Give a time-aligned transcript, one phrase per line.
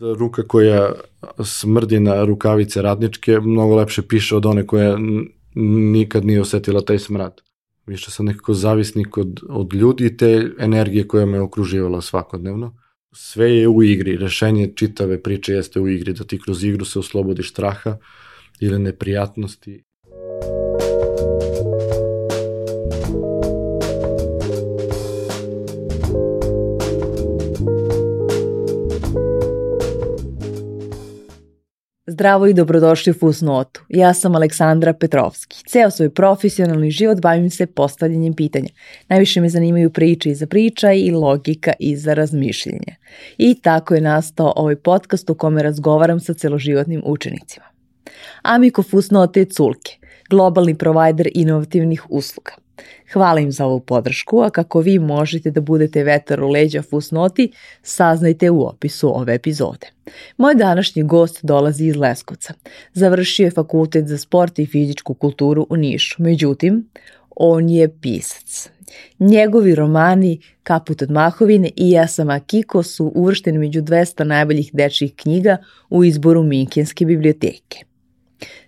[0.00, 0.92] Da ruka koja
[1.44, 4.98] smrdi na rukavice radničke mnogo lepše piše od one koja
[5.92, 7.40] nikad nije osetila taj smrad.
[7.86, 12.76] Više sam nekako zavisnik od, od ljudi te energije koja me okruživala svakodnevno.
[13.12, 16.98] Sve je u igri, rešenje čitave priče jeste u igri, da ti kroz igru se
[16.98, 17.98] oslobodiš straha
[18.60, 19.85] ili neprijatnosti.
[32.08, 33.82] Zdravo i dobrodošli u Fusnotu.
[33.88, 35.62] Ja sam Aleksandra Petrovski.
[35.68, 38.68] Ceo svoj profesionalni život bavim se postavljanjem pitanja.
[39.08, 42.94] Najviše me zanimaju priče iza priča i logika iza razmišljenja.
[43.38, 47.66] I tako je nastao ovaj podcast u kome razgovaram sa celoživotnim učenicima.
[48.42, 49.96] Amiko Fusnote je Culke,
[50.30, 52.65] globalni provajder inovativnih usluga.
[53.12, 57.52] Hvala im za ovu podršku, a kako vi možete da budete vetar u leđa Fusnoti,
[57.82, 59.86] saznajte u opisu ove epizode.
[60.36, 62.54] Moj današnji gost dolazi iz Leskovca.
[62.92, 66.22] Završio je fakultet za sport i fizičku kulturu u Nišu.
[66.22, 66.88] Međutim,
[67.36, 68.70] on je pisac.
[69.18, 75.12] Njegovi romani Kaput od Mahovine i Ja sam Akiko su uvršteni među 200 najboljih dečjih
[75.16, 75.56] knjiga
[75.90, 77.84] u izboru Minkenske biblioteke.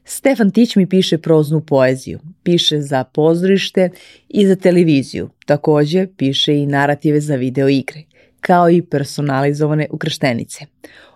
[0.04, 3.90] Stefan Tić mi piše proznu poeziju, piše za pozorište
[4.28, 8.02] i za televiziju, takođe piše i narative za video igre,
[8.40, 10.64] kao i personalizovane ukrštenice.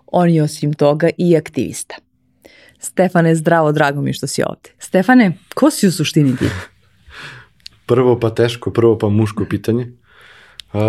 [0.07, 1.95] On je osim toga i aktivista.
[2.79, 4.71] Stefane, zdravo, drago mi što si ovde.
[4.79, 6.45] Stefane, ko si u suštini ti?
[7.87, 9.93] Prvo pa teško, prvo pa muško pitanje.
[10.73, 10.81] Uh,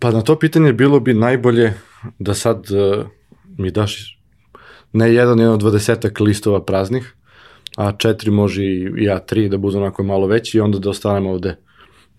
[0.00, 1.74] pa na to pitanje bilo bi najbolje
[2.18, 3.06] da sad uh,
[3.58, 4.17] mi daš
[4.92, 7.14] ne jedan, jedno dvadesetak listova praznih,
[7.76, 11.26] a četiri može i ja tri da budu onako malo veći i onda da ostanem
[11.26, 11.56] ovde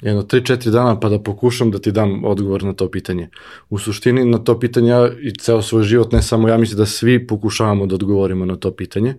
[0.02, 3.30] jedno 3-4 dana pa da pokušam da ti dam odgovor na to pitanje.
[3.70, 6.86] U suštini na to pitanje ja i ceo svoj život, ne samo ja mislim da
[6.86, 9.16] svi pokušavamo da odgovorimo na to pitanje.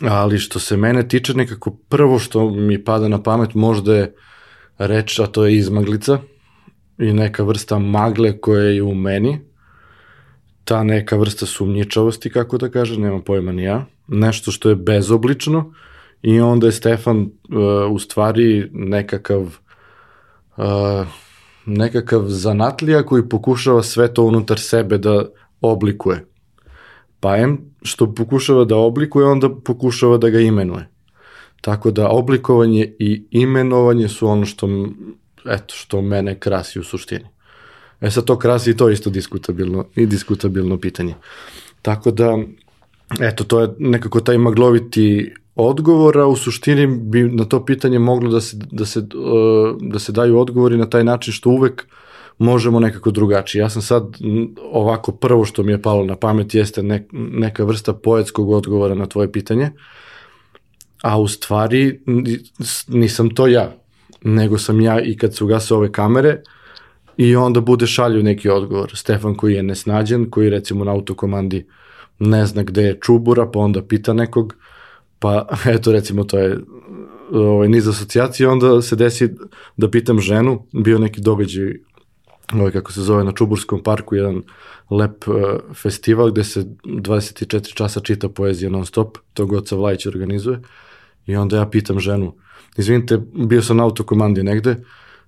[0.00, 4.14] Ali što se mene tiče nekako prvo što mi pada na pamet možda je
[4.78, 6.18] reč, a to je izmaglica
[6.98, 9.38] i neka vrsta magle koja je u meni,
[10.70, 15.72] ta neka vrsta sumnjičavosti, kako da kažem, nema pojma ni ja, nešto što je bezoblično
[16.22, 17.30] i onda je Stefan uh,
[17.90, 19.40] u stvari nekakav
[20.56, 21.06] uh,
[21.66, 25.24] nekakav zanatlija koji pokušava sve to unutar sebe da
[25.60, 26.24] oblikuje.
[27.20, 30.88] Pa em što pokušava da oblikuje, onda pokušava da ga imenuje.
[31.60, 34.68] Tako da oblikovanje i imenovanje su ono što,
[35.46, 37.26] eto, što mene krasi u suštini.
[38.00, 41.14] E sad to krasi i to isto diskutabilno, i diskutabilno pitanje.
[41.82, 42.38] Tako da,
[43.20, 48.30] eto, to je nekako taj magloviti odgovor, a u suštini bi na to pitanje moglo
[48.30, 51.86] da se, da se, uh, da se daju odgovori na taj način što uvek
[52.38, 53.60] možemo nekako drugačije.
[53.60, 54.04] Ja sam sad
[54.72, 59.06] ovako prvo što mi je palo na pamet jeste ne, neka vrsta poetskog odgovora na
[59.06, 59.70] tvoje pitanje,
[61.02, 62.00] a u stvari
[62.88, 63.76] nisam to ja,
[64.22, 66.59] nego sam ja i kad se ugase ove kamere, uh,
[67.20, 68.92] i onda bude šalju neki odgovor.
[68.94, 71.66] Stefan koji je nesnađen, koji recimo na autokomandi
[72.18, 74.54] ne zna gde je čubura, pa onda pita nekog,
[75.18, 76.58] pa eto recimo to je
[77.32, 79.28] ovaj, niz asocijacije, onda se desi
[79.76, 81.74] da pitam ženu, bio neki događaj
[82.52, 84.42] ovaj, kako se zove na Čuburskom parku, jedan
[84.90, 85.36] lep uh,
[85.74, 90.60] festival gde se 24 časa čita poezija non stop, to Goca Vlajić organizuje,
[91.26, 92.34] i onda ja pitam ženu,
[92.76, 94.76] izvinite, bio sam na autokomandi negde,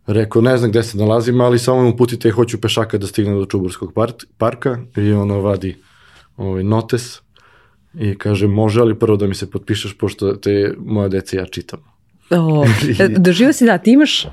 [0.06, 3.46] Rekao, ne znam gde se nalazim, ali samo mu putite, hoću pešaka da stignem do
[3.46, 3.92] Čuburskog
[4.38, 5.76] parka i ono vadi
[6.36, 7.20] ovaj, notes
[7.94, 11.92] i kaže, može ali prvo da mi se potpišeš, pošto te moja deca ja čitam.
[12.30, 12.64] O,
[13.00, 14.30] e, doživio si da ti imaš, uh,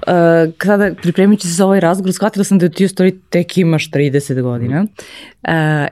[0.58, 4.42] kada pripremajući se za ovaj razgovor, shvatila sam da ti u stvari tek imaš 30
[4.42, 5.52] godina uh,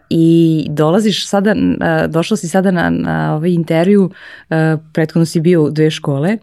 [0.09, 4.55] i dolaziš sada, uh, došla si sada na, na ovaj intervju, uh,
[4.93, 6.37] prethodno si bio u dve škole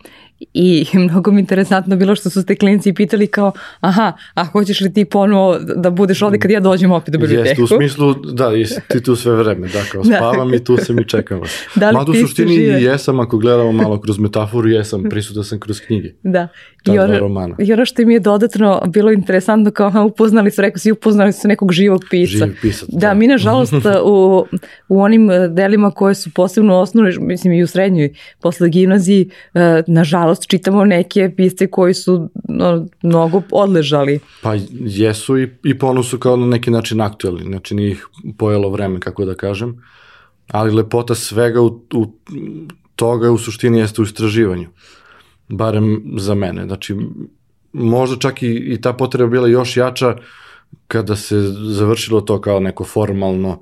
[0.54, 4.92] I mnogo mi interesantno bilo što su te klinci pitali kao, aha, a hoćeš li
[4.92, 7.62] ti ponovo da budeš ovde kad ja dođem opet u biblioteku?
[7.62, 10.16] Jeste, u smislu, da, jesi ti tu sve vreme, da, kao da.
[10.16, 10.56] spavam da.
[10.56, 11.50] i tu sam i čekam vas.
[11.74, 16.12] Da Mada u suštini jesam, ako gledamo malo kroz metaforu, jesam, prisutan sam kroz knjige.
[16.22, 16.48] Da.
[16.92, 17.56] I ono, romana.
[17.58, 21.32] I ono što mi je dodatno bilo interesantno, kao aha, upoznali su, rekao si, upoznali
[21.32, 22.46] su nekog živog pisa.
[22.46, 22.98] Živ pisac, da.
[22.98, 23.72] Da, mi nažalost
[24.04, 24.46] u,
[24.88, 30.46] u onim delima koje su posebno osnovne, mislim i u srednjoj, posle gimnaziji, e, nažalost
[30.48, 34.20] čitamo neke pisce koji su no, mnogo odležali.
[34.42, 38.06] Pa jesu i, i ponu su kao na neki način aktuelni, znači nije ih
[38.38, 39.82] pojelo vreme, kako da kažem,
[40.50, 42.06] ali lepota svega u, u
[42.96, 44.68] toga u suštini jeste u istraživanju
[45.48, 46.66] barem za mene.
[46.66, 46.96] Znači,
[47.72, 50.16] možda čak i, i ta potreba bila još jača
[50.88, 51.40] kada se
[51.72, 53.60] završilo to kao neko formalno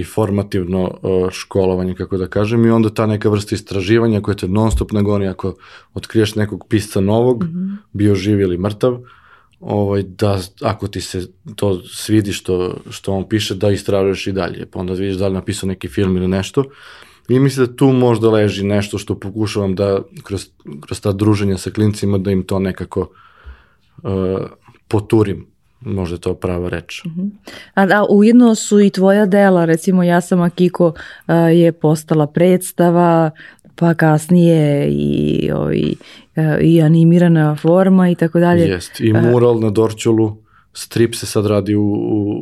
[0.00, 4.48] i formativno uh, školovanje, kako da kažem, i onda ta neka vrsta istraživanja koja te
[4.48, 5.54] non stop nagoni, ako
[5.94, 7.76] otkriješ nekog pisca novog, mm -hmm.
[7.92, 8.98] bio živ ili mrtav,
[9.60, 14.66] ovaj, da ako ti se to svidi što, što on piše, da istražuješ i dalje,
[14.66, 16.64] pa onda vidiš da li napisao neki film ili nešto.
[17.30, 20.46] I mislim da tu možda leži nešto što pokušavam da kroz,
[20.80, 23.00] kroz ta druženja sa klincima da im to nekako
[24.02, 24.10] uh,
[24.88, 25.46] poturim
[25.80, 27.04] možda je to prava reč.
[27.04, 27.20] Uh mhm.
[27.20, 27.30] -huh.
[27.74, 33.30] A da, ujedno su i tvoja dela, recimo ja sam Akiko uh, je postala predstava,
[33.74, 35.96] pa kasnije i, ovi,
[36.36, 38.62] uh, i animirana forma i tako dalje.
[38.62, 40.36] Jest, i mural uh, na Dorčulu,
[40.72, 41.82] strip se sad radi u,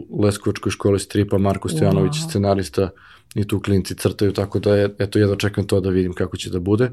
[0.09, 2.29] u Leskovačkoj školi stripa, Marko Stojanović wow.
[2.29, 2.91] scenarista
[3.35, 6.51] i tu klinci crtaju, tako da je, eto, jedno čekam to da vidim kako će
[6.51, 6.85] da bude.
[6.85, 6.91] Uh,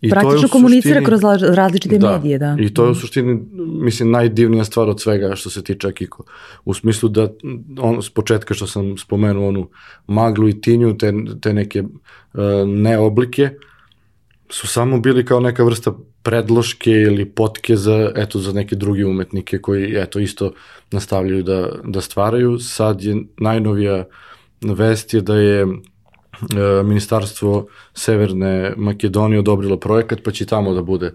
[0.00, 2.56] I Praktično komunicira kroz različite da, medije, da.
[2.60, 6.24] I to je u suštini, mislim, najdivnija stvar od svega što se tiče Akiko.
[6.64, 7.28] U smislu da,
[7.78, 9.68] on, s početka što sam spomenuo onu
[10.06, 11.88] maglu i tinju, te, te neke uh,
[12.66, 13.50] neoblike,
[14.48, 19.58] su samo bili kao neka vrsta predloške ili potke za, eto, za neke druge umetnike
[19.58, 20.52] koji, eto, isto
[20.90, 22.58] nastavljaju da, da stvaraju.
[22.58, 24.04] Sad je najnovija
[24.60, 25.66] vest je da je
[26.40, 31.12] E, ministarstvo Severne Makedonije odobrilo projekat, pa će tamo da bude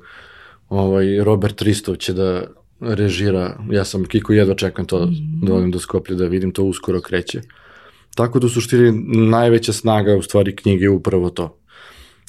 [0.70, 2.44] ovaj, Robert Ristov će da
[2.80, 5.66] režira, ja sam Kiko jedva čekam to, mm -hmm.
[5.66, 7.42] da do Skoplje da vidim, to uskoro kreće.
[8.16, 8.92] Tako da u suštini
[9.30, 11.58] najveća snaga u stvari knjige je upravo to.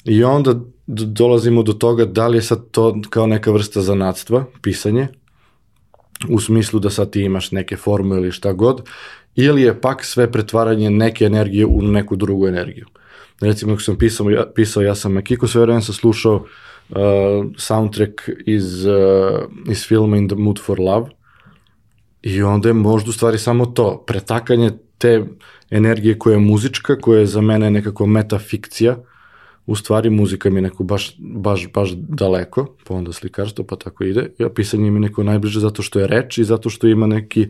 [0.05, 5.07] I onda dolazimo do toga da li je sad to kao neka vrsta zanatstva, pisanje,
[6.29, 8.81] u smislu da sad ti imaš neke forme ili šta god,
[9.35, 12.85] ili je pak sve pretvaranje neke energije u neku drugu energiju.
[13.41, 16.97] Recimo, ako sam pisao, ja, pisao ja sam Makiko, sve vreme sam slušao uh,
[17.57, 18.93] soundtrack iz, uh,
[19.71, 21.09] iz filma In the Mood for Love
[22.21, 25.23] i onda je možda u stvari samo to, pretakanje te
[25.69, 28.97] energije koja je muzička, koja je za mene nekako metafikcija,
[29.67, 34.03] u stvari muzika mi je neko baš, baš, baš daleko, pa onda slikarstvo, pa tako
[34.03, 37.07] ide, a pisanje mi je neko najbliže zato što je reč i zato što ima
[37.07, 37.47] neki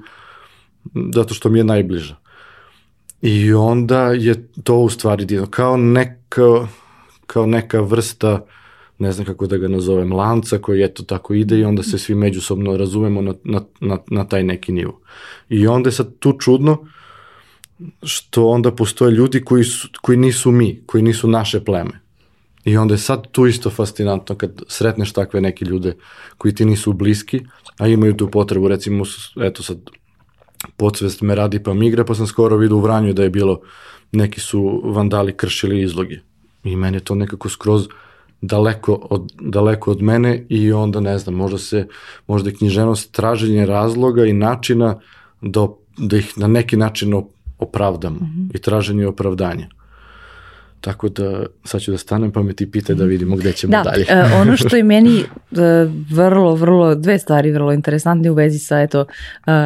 [1.14, 2.16] zato što mi je najbliža.
[3.22, 6.68] I onda je to u stvari divno, kao neka,
[7.28, 8.46] kao neka vrsta,
[9.00, 12.16] ne znam kako da ga nazovem, lanca koji eto tako ide i onda se svi
[12.16, 15.00] međusobno razumemo na, na, na, na taj neki nivo.
[15.50, 16.86] I onda je sad tu čudno
[18.04, 22.07] što onda postoje ljudi koji, su, koji nisu mi, koji nisu naše pleme.
[22.68, 25.94] I onda je sad tu isto fascinantno kad sretneš takve neke ljude
[26.38, 27.42] koji ti nisu bliski,
[27.78, 29.06] a imaju tu potrebu, recimo,
[29.42, 29.78] eto sad,
[30.78, 33.60] podsvest me radi pa migra, pa sam skoro vidio u Vranju da je bilo,
[34.12, 36.20] neki su vandali kršili izloge.
[36.64, 37.88] I meni je to nekako skroz
[38.42, 41.88] daleko od, daleko od mene i onda ne znam, možda se,
[42.28, 45.00] možda je knjiženost traženje razloga i načina
[45.42, 45.68] da,
[45.98, 47.24] da ih na neki način
[47.60, 48.56] opravdamo mm -hmm.
[48.56, 49.70] i traženje opravdanja.
[50.82, 53.84] Tako da sad ću da stanem pa me ti pite da vidimo gde ćemo da,
[53.84, 54.06] dalje.
[54.06, 55.58] Da, ono što je meni uh,
[56.12, 59.08] vrlo, vrlo, dve stvari vrlo interesantne u vezi sa eto, uh,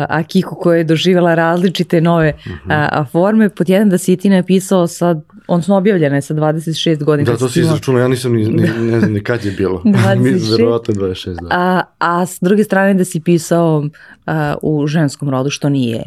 [0.09, 3.01] Akiko koja je doživjela različite nove uh -huh.
[3.01, 3.49] uh, forme.
[3.49, 7.31] Pod jedan da si ti napisao sad, odnosno objavljena je sa 26 godina.
[7.31, 9.81] Da, to si izračunao, ja nisam ni, ni, ne znam ni kad je bilo.
[9.85, 10.51] 26.
[10.51, 11.47] Verovatno 26, da.
[11.51, 16.03] A, a s druge strane da si pisao uh, u ženskom rodu, što nije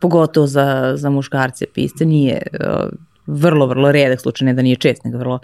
[0.00, 2.42] pogotovo za, za muškarce pisce, nije
[3.28, 5.38] vrlo, vrlo redak slučaj, ne da nije čest, nego vrlo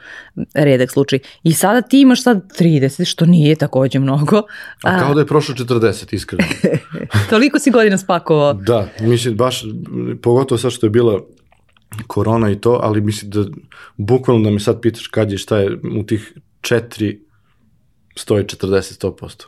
[0.55, 1.19] redak slučaj.
[1.43, 4.43] I sada ti imaš sad 30, što nije takođe mnogo.
[4.83, 6.45] A, kao da je prošlo 40, iskreno.
[7.31, 8.53] Toliko si godina spakovao.
[8.53, 9.65] Da, mislim, baš,
[10.23, 11.21] pogotovo sad što je bila
[12.07, 13.45] korona i to, ali mislim da
[13.97, 17.21] bukvalno da me sad pitaš kad je, šta je u tih četiri
[18.17, 19.45] stoji 40, 100%.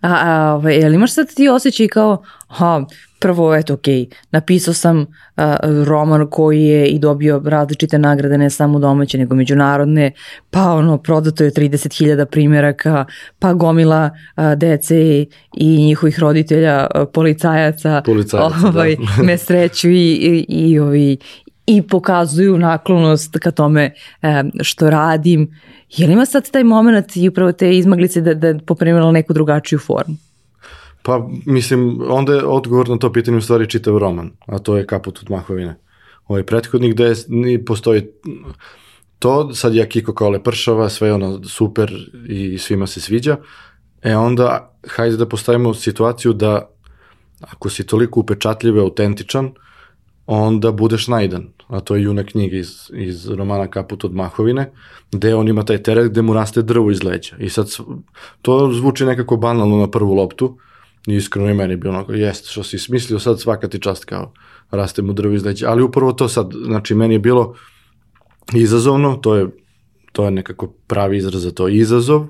[0.00, 2.84] A, a ovaj, jel imaš sad ti osjećaj kao, ha,
[3.18, 3.86] prvo, eto, ok,
[4.30, 5.06] napisao sam
[5.36, 5.56] a,
[5.86, 10.12] roman koji je i dobio različite nagrade, ne samo domaće, nego međunarodne,
[10.50, 13.04] pa ono, prodato je 30.000 primjeraka,
[13.38, 18.68] pa gomila a, dece i njihovih roditelja, a, policajaca, policajaca da.
[18.68, 19.22] ovaj, da.
[19.22, 21.18] me sreću i, i, i, ovi,
[21.66, 25.54] i pokazuju naklonost ka tome e, što radim.
[25.96, 29.78] Je li ima sad taj moment i upravo te izmaglice da, da popremila neku drugačiju
[29.78, 30.16] formu?
[31.08, 34.86] Pa, mislim, onda je odgovor na to pitanje u stvari čitav roman, a to je
[34.86, 35.78] Kaput od Mahovine.
[36.26, 38.02] Ovaj prethodnik gde je, ni postoji
[39.18, 41.92] to, sad je Kiko kao lepršava, sve ono super
[42.28, 43.36] i svima se sviđa,
[44.02, 46.68] e onda hajde da postavimo situaciju da
[47.40, 49.50] ako si toliko upečatljiv i autentičan,
[50.26, 54.72] onda budeš najdan, a to je juna knjiga iz, iz romana Kaput od Mahovine,
[55.12, 57.36] gde on ima taj teret gde mu raste drvo iz leđa.
[57.38, 57.68] I sad
[58.42, 60.58] to zvuči nekako banalno na prvu loptu,
[61.06, 64.32] iskreno i meni bilo onako, jest, što si smislio sad svaka ti čast kao,
[64.70, 65.70] raste mu drvo iz leđa.
[65.70, 67.54] Ali upravo to sad, znači meni je bilo
[68.54, 69.46] izazovno, to je,
[70.12, 72.26] to je nekako pravi izraz za to, izazov,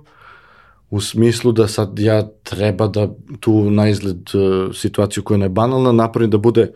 [0.91, 3.09] u smislu da sad ja treba da
[3.41, 6.73] tu na izgled uh, situaciju koja je banalna napravim da bude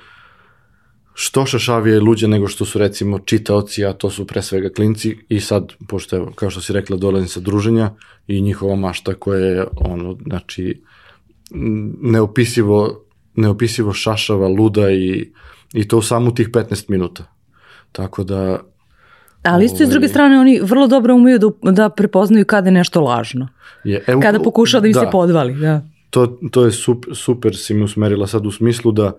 [1.14, 5.40] što šašavije luđe nego što su recimo čitaoci, a to su pre svega klinci i
[5.40, 7.90] sad, pošto evo, kao što si rekla, dolazim sa druženja
[8.26, 10.82] i njihova mašta koja je ono, znači,
[12.00, 13.04] neopisivo,
[13.35, 15.32] neopisivo šašava, luda i,
[15.73, 17.25] i to u samo tih 15 minuta.
[17.92, 18.61] Tako da...
[19.42, 22.68] Ali isto ovaj, s druge ovaj, strane oni vrlo dobro umeju da, da prepoznaju kada
[22.68, 23.49] je nešto lažno.
[23.85, 25.54] Je, evo, kada pokušao da im da, se podvali.
[25.54, 25.82] Da.
[26.11, 29.12] To, to je super, super si mi usmerila sad u smislu da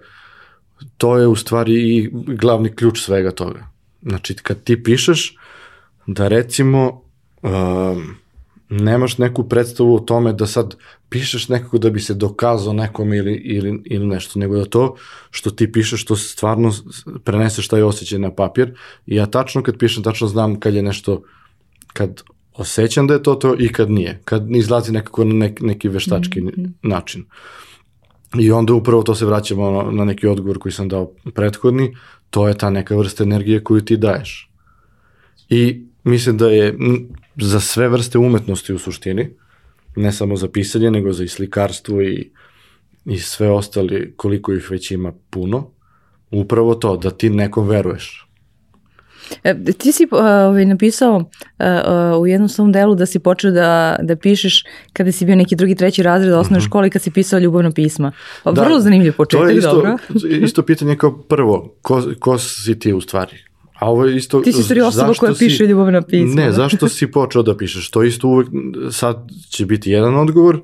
[0.98, 3.68] to je u stvari i glavni ključ svega toga.
[4.02, 5.38] Znači, kad ti pišeš
[6.08, 7.02] da recimo
[7.42, 8.16] um,
[8.82, 10.76] nemaš neku predstavu o tome da sad
[11.10, 14.96] pišeš nekako da bi se dokazao nekom ili, ili, ili nešto, nego da to
[15.32, 16.72] što ti pišeš, to stvarno
[17.24, 18.74] preneseš taj osjećaj na papir
[19.06, 21.22] i ja tačno kad pišem, tačno znam kad je nešto,
[21.94, 22.22] kad
[22.54, 26.42] osjećam da je to to i kad nije, kad izlazi nekako na nek, neki veštački
[26.42, 26.72] mm -hmm.
[26.82, 27.26] način.
[28.40, 31.96] I onda upravo to se vraćamo na, na neki odgovor koji sam dao prethodni,
[32.30, 34.50] to je ta neka vrsta energije koju ti daješ.
[35.50, 36.78] I mislim da je
[37.38, 39.30] za sve vrste umetnosti u suštini,
[39.96, 42.32] ne samo za pisanje, nego za i slikarstvo i,
[43.06, 45.72] i sve ostali, koliko ih već ima puno,
[46.32, 48.28] upravo to, da ti nekom veruješ.
[49.44, 51.24] E, ti si uh, ovaj, napisao uh,
[52.16, 55.56] uh, u jednom svom delu da si počeo da, da pišeš kada si bio neki
[55.56, 56.66] drugi, treći razred osnovne uh mhm.
[56.66, 56.70] -huh.
[56.70, 58.12] škole kad si pisao ljubavno pisma.
[58.44, 59.98] Pa, da, vrlo zanimljiv početak, to je isto, dobro.
[60.46, 63.38] isto pitanje kao prvo, ko, ko si ti u stvari?
[63.84, 64.42] A ovo je isto...
[64.42, 66.42] Ti si stvari osoba koja si, piše ljubavna pisma.
[66.42, 67.90] Ne, zašto si počeo da pišeš?
[67.92, 68.48] To isto uvek,
[68.92, 70.62] sad će biti jedan odgovor,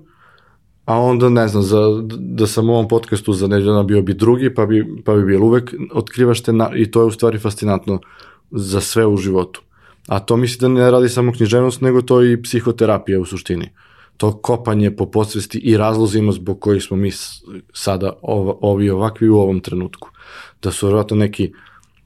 [0.85, 1.81] a onda ne znam, za,
[2.19, 5.45] da sam u ovom podcastu za neđena bio bi drugi, pa bi, pa bi bilo
[5.45, 7.99] uvek otkrivaš te, na, i to je u stvari fascinantno
[8.51, 9.61] za sve u životu.
[10.07, 13.69] A to misli da ne radi samo književnost, nego to i psihoterapija u suštini.
[14.17, 17.11] To kopanje po podsvesti i razlozima zbog kojih smo mi
[17.73, 20.09] sada ov, ovi ovakvi u ovom trenutku.
[20.61, 21.51] Da su vjerojatno neki,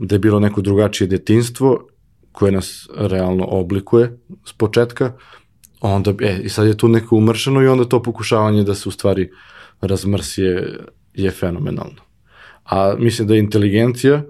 [0.05, 1.87] da je bilo neko drugačije detinstvo
[2.31, 5.13] koje nas realno oblikuje s početka,
[5.81, 8.91] onda, e, i sad je tu neko umršeno i onda to pokušavanje da se u
[8.91, 9.29] stvari
[9.81, 10.79] razmrsi je,
[11.13, 12.01] je fenomenalno.
[12.65, 14.23] A mislim da inteligencija,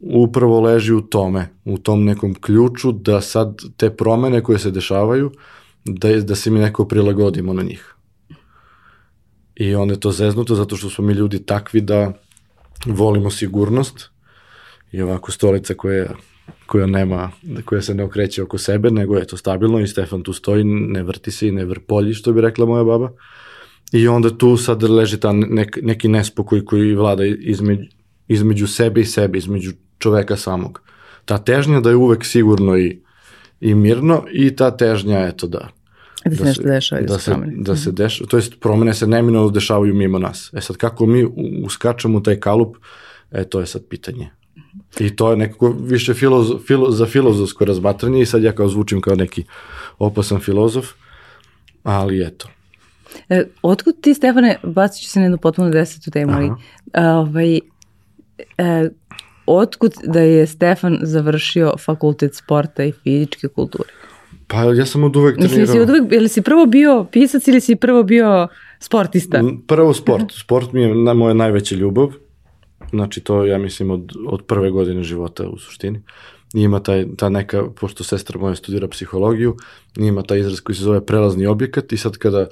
[0.00, 5.32] upravo leži u tome, u tom nekom ključu da sad te promene koje se dešavaju,
[5.84, 7.94] da, da se mi neko prilagodimo na njih.
[9.56, 12.12] I onda je to zeznuto zato što smo mi ljudi takvi da
[12.86, 14.13] volimo sigurnost
[14.94, 16.06] i ovako stolica koja,
[16.66, 17.30] koja nema,
[17.64, 21.02] koja se ne okreće oko sebe, nego je to stabilno i Stefan tu stoji, ne
[21.02, 23.10] vrti se i ne vrpolji, što bi rekla moja baba.
[23.92, 27.82] I onda tu sad leži ta nek, neki nespokoj koji vlada između,
[28.28, 30.80] između sebe i sebe, između čoveka samog.
[31.24, 32.98] Ta težnja da je uvek sigurno i,
[33.60, 35.68] i mirno i ta težnja, eto da,
[36.24, 39.94] da se nešto dešava da se, da se dešava, to jest promene se neminovno dešavaju
[39.94, 40.50] mimo nas.
[40.52, 41.26] E sad kako mi
[41.64, 42.76] uskačemo u taj kalup,
[43.30, 44.30] e to je sad pitanje.
[45.00, 49.00] I to je nekako više filozo, filo, za filozofsko razmatranje i sad ja kao zvučim
[49.00, 49.44] kao neki
[49.98, 50.86] opasan filozof,
[51.82, 52.48] ali eto.
[53.28, 56.50] E, otkud ti, Stefane, bacit ću se na jednu potpuno desetu temu, ali,
[56.94, 57.56] ovaj,
[58.58, 58.88] e,
[59.46, 63.88] otkud da je Stefan završio fakultet sporta i fizičke kulture?
[64.46, 65.60] Pa ja sam od uvek trenirao.
[65.60, 68.48] Mislim, si od uvek, ili si prvo bio pisac ili si prvo bio
[68.80, 69.42] sportista?
[69.66, 70.32] Prvo sport.
[70.32, 72.12] Sport mi je na moja najveća ljubav.
[72.94, 76.02] Znači to ja mislim od, od prve godine života u suštini.
[76.54, 79.56] Ima taj, ta neka, pošto sestra moja studira psihologiju,
[79.96, 82.46] ima taj izraz koji se zove prelazni objekat i sad kada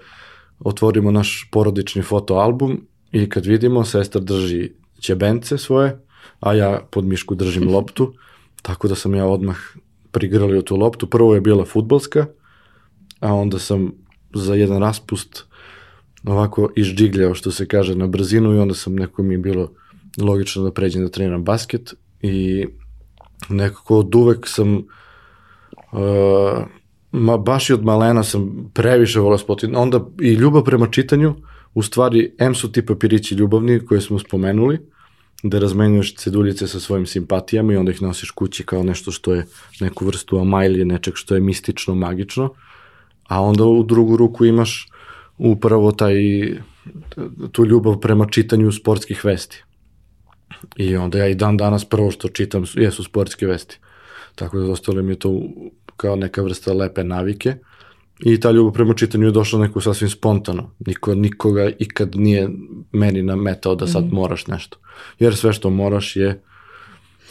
[0.59, 5.99] otvorimo naš porodični fotoalbum i kad vidimo, sestra drži ćebence svoje,
[6.41, 8.15] a ja pod mišku držim loptu,
[8.63, 9.57] tako da sam ja odmah
[10.11, 11.07] prigralio tu loptu.
[11.07, 12.27] Prvo je bila futbalska,
[13.21, 13.93] a onda sam
[14.35, 15.45] za jedan raspust
[16.25, 19.73] ovako išđigljao, što se kaže, na brzinu i onda sam nekako mi je bilo
[20.19, 22.66] logično da pređem da treniram basket i
[23.49, 24.83] nekako od uvek sam uh,
[27.12, 29.64] ma baš i od malena sam previše volao sport.
[29.75, 31.35] Onda i ljubav prema čitanju,
[31.75, 34.78] u stvari, M su ti papirići ljubavni koje smo spomenuli,
[35.42, 39.47] da razmenjuješ ceduljice sa svojim simpatijama i onda ih nosiš kući kao nešto što je
[39.81, 42.54] neku vrstu amajlije, nečeg što je mistično, magično,
[43.28, 44.88] a onda u drugu ruku imaš
[45.38, 46.14] upravo taj,
[47.52, 49.64] tu ljubav prema čitanju sportskih vesti.
[50.76, 53.78] I onda ja i dan danas prvo što čitam jesu sportske vesti.
[54.35, 55.40] Tako da ostalo mi je to
[55.97, 57.56] kao neka vrsta lepe navike
[58.21, 60.71] I ta ljubav prema čitanju je došla neko sasvim spontano.
[60.87, 62.49] Niko, nikoga ikad nije
[62.92, 64.14] meni nametao da sad mm.
[64.14, 64.78] moraš nešto.
[65.18, 66.42] Jer sve što moraš je,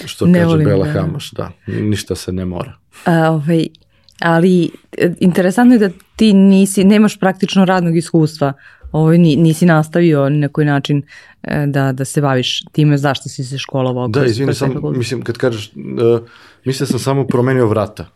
[0.05, 0.91] što ne kaže Bela da.
[0.91, 2.77] Hamaš, da, ništa se ne mora.
[3.05, 3.67] A, ovaj,
[4.19, 8.53] ali e, interesantno je da ti nisi, nemaš praktično radnog iskustva
[8.91, 11.01] ovaj, nisi nastavio na koji način
[11.43, 14.07] e, da, da se baviš time zašto si se školovao.
[14.07, 16.27] Da, izvini, sam, mislim, kad kažeš, uh,
[16.65, 18.10] mislim sam samo promenio vrata.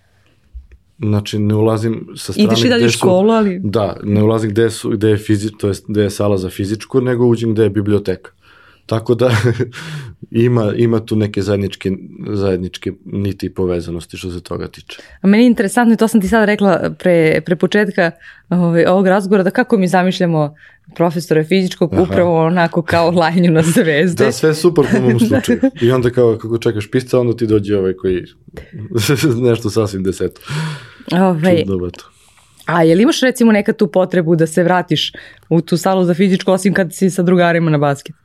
[0.99, 3.59] Znači, ne ulazim sa strane Ideš i dalje u školu, ali...
[3.63, 7.01] Da, ne ulazim gde, su, gde, je fizi, to jest, gde je sala za fizičku,
[7.01, 8.31] nego uđem gde je biblioteka.
[8.85, 9.31] Tako da
[10.31, 11.91] ima, ima tu neke zajedničke,
[12.27, 14.97] zajedničke niti povezanosti što se toga tiče.
[15.21, 18.11] A meni je interesantno i to sam ti sad rekla pre, pre početka
[18.49, 20.55] ovaj, ovog razgovora da kako mi zamišljamo
[20.95, 22.01] profesora fizičkog Aha.
[22.01, 24.25] upravo onako kao lajnju na zvezde.
[24.25, 25.59] da, sve super po mom slučaju.
[25.81, 28.23] I onda kao kako čekaš pisca, onda ti dođe ovaj koji
[29.49, 30.41] nešto sasvim deseto.
[31.11, 32.11] Ovaj, Čudnovato.
[32.65, 35.11] A je li imaš recimo nekad tu potrebu da se vratiš
[35.49, 38.15] u tu salu za fizičko osim kad si sa drugarima na basket?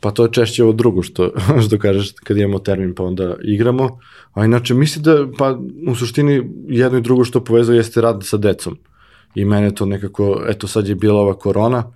[0.00, 1.30] Pa to je češće ovo drugo što,
[1.66, 3.98] što kažeš kad imamo termin pa onda igramo.
[4.32, 8.36] A inače mislim da pa u suštini jedno i drugo što povezuje jeste rad sa
[8.36, 8.78] decom.
[9.34, 11.92] I mene to nekako, eto sad je bila ova korona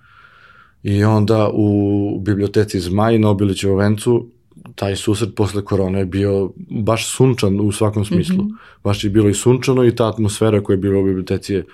[0.83, 4.27] i onda u biblioteci Zmaj na Obilićevu vencu
[4.75, 8.43] taj susret posle korone je bio baš sunčan u svakom smislu.
[8.43, 8.57] Mm -hmm.
[8.83, 11.65] Baš je bilo i sunčano i ta atmosfera koja je bila u biblioteci je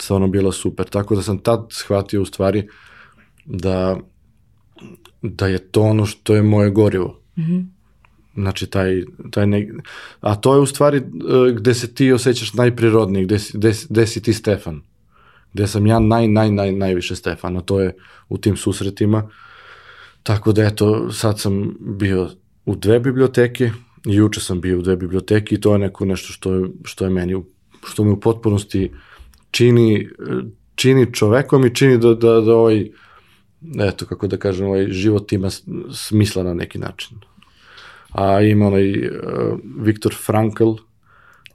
[0.00, 0.86] stvarno bila super.
[0.86, 2.68] Tako da sam tad shvatio u stvari
[3.44, 3.98] da
[5.24, 7.20] da je to ono što je moje gorivo.
[7.36, 7.66] Mm -hmm.
[8.34, 9.68] Znači, taj, taj ne...
[10.20, 14.06] A to je u stvari uh, gde se ti osjećaš najprirodniji, gde, si, gde, gde
[14.06, 14.80] si ti Stefan.
[15.52, 17.94] Gde sam ja naj, naj, naj, najviše Stefan, a to je
[18.28, 19.30] u tim susretima.
[20.22, 22.30] Tako da, eto, sad sam bio
[22.66, 23.70] u dve biblioteke,
[24.06, 27.04] i juče sam bio u dve biblioteke i to je neko nešto što je, što
[27.04, 27.42] je meni,
[27.86, 28.92] što me u potpunosti
[29.50, 30.08] čini,
[30.74, 32.90] čini čovekom i čini da, da, da ovaj,
[33.80, 35.50] eto, kako da kažem, ovaj život ima
[35.92, 37.16] smisla na neki način.
[38.10, 40.70] A ima onaj uh, Viktor Frankl,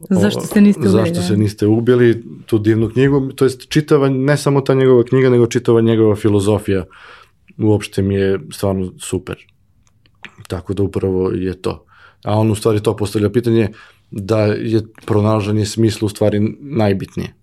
[0.10, 0.92] Zašto se niste ubili?
[0.92, 1.22] Zašto da?
[1.22, 5.48] se niste ubili, tu divnu knjigu, to jest čitava, ne samo ta njegova knjiga, nego
[5.48, 6.86] čitava njegova filozofija,
[7.58, 9.46] uopšte mi je stvarno super.
[10.48, 11.86] Tako da upravo je to.
[12.24, 13.70] A on u stvari to postavlja pitanje
[14.12, 17.34] da je pronalaženje smisla u stvari najbitnije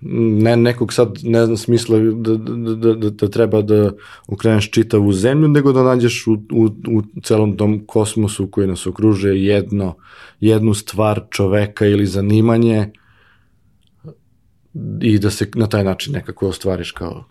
[0.00, 3.90] ne nekog sad ne znam smisla da, da, da, da, da treba da
[4.26, 9.44] okreneš čitavu zemlju, nego da nađeš u, u, u celom tom kosmosu koji nas okružuje
[9.44, 9.96] jedno,
[10.40, 12.90] jednu stvar čoveka ili zanimanje
[15.00, 17.24] i da se na taj način nekako ostvariš kao,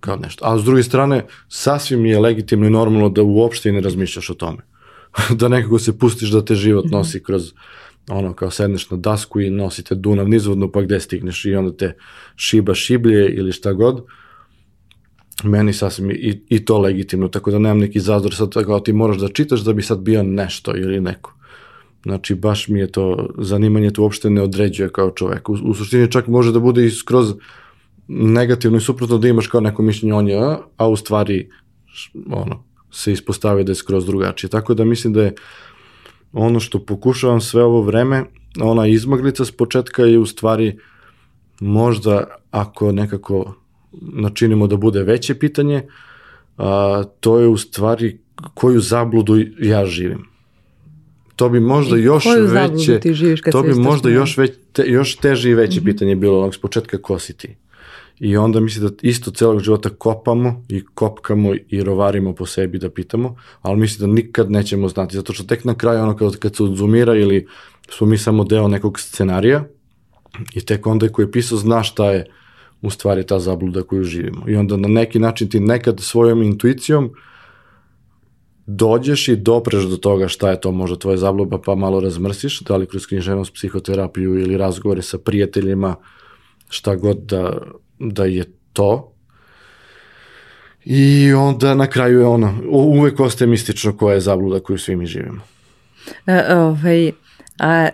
[0.00, 0.44] kao nešto.
[0.44, 4.58] A s druge strane, sasvim je legitimno i normalno da uopšte ne razmišljaš o tome.
[5.40, 7.52] da nekako se pustiš da te život nosi kroz
[8.10, 11.96] ono kao sedneš na dasku i nosite Dunav nizvodno pa gde stigneš i onda te
[12.36, 14.04] šiba šiblje ili šta god
[15.44, 19.16] meni sasvim i, i to legitimno, tako da nemam neki zazor sad kao ti moraš
[19.16, 21.34] da čitaš da bi sad bio nešto ili neko.
[22.02, 25.48] Znači, baš mi je to, zanimanje to uopšte ne određuje kao čovek.
[25.48, 27.34] U, u suštini čak može da bude i skroz
[28.08, 31.50] negativno i suprotno da imaš kao neko mišljenje on je, a u stvari
[32.30, 34.50] ono, se ispostavio da je skroz drugačije.
[34.50, 35.34] Tako da mislim da je
[36.32, 38.24] ono što pokušavam sve ovo vreme,
[38.60, 40.78] ona izmaglica s početka je u stvari
[41.60, 43.54] možda ako nekako
[44.00, 45.82] načinimo da bude veće pitanje,
[46.58, 48.18] a, to je u stvari
[48.54, 50.26] koju zabludu ja živim.
[51.36, 53.00] To bi možda I još veće,
[53.52, 55.92] to bi možda još, već, te, još teže i veće mm -hmm.
[55.92, 57.56] pitanje bilo onog s početka ko si ti.
[58.20, 62.90] I onda mislim da isto celog života kopamo i kopkamo i rovarimo po sebi da
[62.90, 66.56] pitamo, ali mislim da nikad nećemo znati, zato što tek na kraju ono kad, kad
[66.56, 67.46] se odzumira ili
[67.90, 69.64] smo mi samo deo nekog scenarija
[70.54, 72.26] i tek onda koji je pisao zna šta je
[72.82, 74.48] u stvari ta zabluda koju živimo.
[74.48, 77.10] I onda na neki način ti nekad svojom intuicijom
[78.66, 82.76] dođeš i dopreš do toga šta je to možda tvoja zabluda pa malo razmrsiš, da
[82.76, 85.94] li kroz književnost, psihoterapiju ili razgovore sa prijateljima,
[86.68, 87.58] šta god da
[88.00, 89.12] da je to.
[90.84, 95.06] I onda na kraju je ono, uvek ostaje mistično koja je zabluda koju svi mi
[95.06, 95.40] živimo.
[96.26, 97.12] E, ovaj,
[97.58, 97.88] a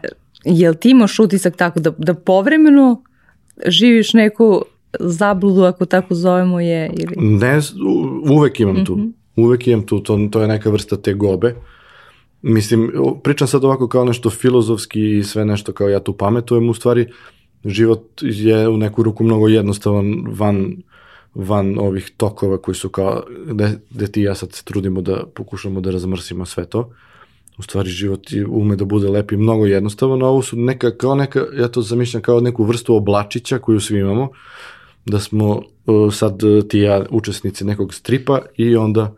[0.45, 3.03] jel ti imaš utisak tako da, da povremeno
[3.67, 4.63] živiš neku
[5.01, 6.91] zabludu, ako tako zovemo je?
[6.97, 7.15] Ili...
[7.17, 7.61] Ne,
[8.31, 8.97] uvek imam tu.
[8.97, 9.13] Mm -hmm.
[9.37, 11.55] Uvek imam tu, to, to je neka vrsta te gobe.
[12.43, 12.93] Mislim,
[13.23, 17.07] pričam sad ovako kao nešto filozofski i sve nešto kao ja tu pametujem, u stvari
[17.65, 20.77] život je u neku ruku mnogo jednostavan van,
[21.35, 25.81] van ovih tokova koji su kao, gde, gde ti ja sad se trudimo da pokušamo
[25.81, 26.91] da razmrsimo sve to.
[27.59, 30.97] u stvari život i ume da bude lep i mnogo jednostavan, a ovo su neka,
[30.97, 34.29] kao neka, ja to zamišljam kao neku vrstu oblačića koju svi imamo,
[35.07, 39.15] da smo uh, sad uh, ti ja učesnici nekog stripa i onda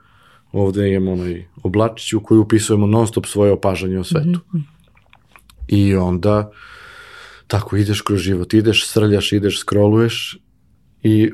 [0.53, 4.29] ovde imamo onaj oblačić u koju upisujemo non stop svoje opažanje o svetu.
[4.29, 4.63] Mm -hmm.
[5.69, 6.51] I onda
[7.49, 10.39] tako ideš kroz život, ideš, srljaš, ideš, scrolluješ
[11.03, 11.31] i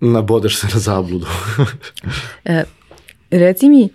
[0.00, 1.26] nabodeš se na zabludu.
[2.44, 2.64] e,
[3.30, 3.88] reci mi,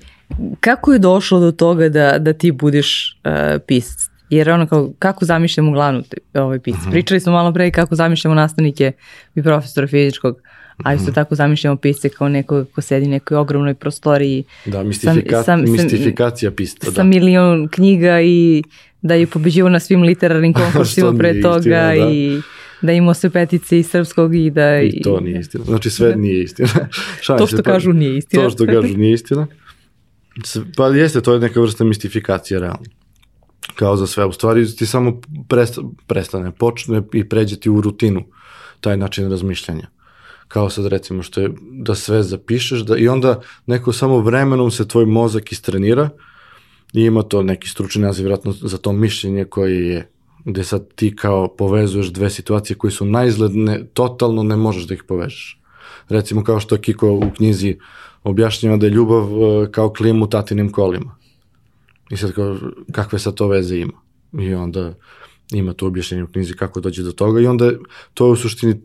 [0.60, 4.10] kako je došlo do toga da, da ti budeš uh, pisac?
[4.30, 6.04] Jer ono kao, kako zamišljamo glavnu
[6.34, 6.80] ovaj pisac?
[6.80, 6.90] Uh mhm.
[6.90, 6.94] -huh.
[6.94, 8.92] Pričali smo malo pre kako zamišljamo nastavnike
[9.36, 10.42] i profesora fizičkog,
[10.84, 11.14] a isto mhm.
[11.14, 14.44] tako zamišljamo pisce kao neko ko sedi u nekoj ogromnoj prostoriji.
[14.66, 16.86] Da, mistifika, sa, mistifikacija pisca.
[16.86, 17.04] Sa da.
[17.04, 18.64] milion knjiga i
[19.02, 22.12] da je pobeđivo na svim literarnim konkursima pre toga istina, da.
[22.14, 22.42] i
[22.82, 24.82] da imao sve petice iz srpskog i da...
[24.82, 25.64] I to nije istina.
[25.64, 26.16] Znači sve da.
[26.16, 26.70] nije istina.
[27.38, 28.44] to što kažu nije istina.
[28.44, 29.48] To što kažu nije istina.
[30.78, 32.84] Pa jeste, to je neka vrsta mistifikacije, realno.
[33.76, 34.26] Kao za sve.
[34.26, 38.24] U stvari ti samo presta, prestane, počne i pređe ti u rutinu
[38.82, 39.88] taj način razmišljanja.
[40.48, 44.88] Kao sad recimo što je da sve zapišeš da, i onda neko samo vremenom se
[44.88, 46.10] tvoj mozak istrenira
[46.94, 50.12] i ima to neki stručni naziv vjerojatno za to mišljenje koje je
[50.48, 55.04] gde sad ti kao povezuješ dve situacije koje su najizgledne, totalno ne možeš da ih
[55.08, 55.62] povežeš.
[56.10, 57.78] Recimo kao što Kiko u knjizi
[58.24, 61.16] objašnjava da je ljubav e, kao klim u tatinim kolima.
[62.10, 62.58] I sad kao,
[62.92, 63.94] kakve sad to veze ima?
[64.40, 64.94] I onda
[65.52, 67.72] ima to objašnjenje u knjizi kako dođe do toga i onda
[68.14, 68.82] to je u suštini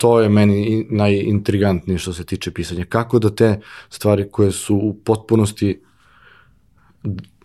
[0.00, 2.84] to je meni najintrigantnije što se tiče pisanja.
[2.84, 3.60] Kako da te
[3.90, 5.80] stvari koje su u potpunosti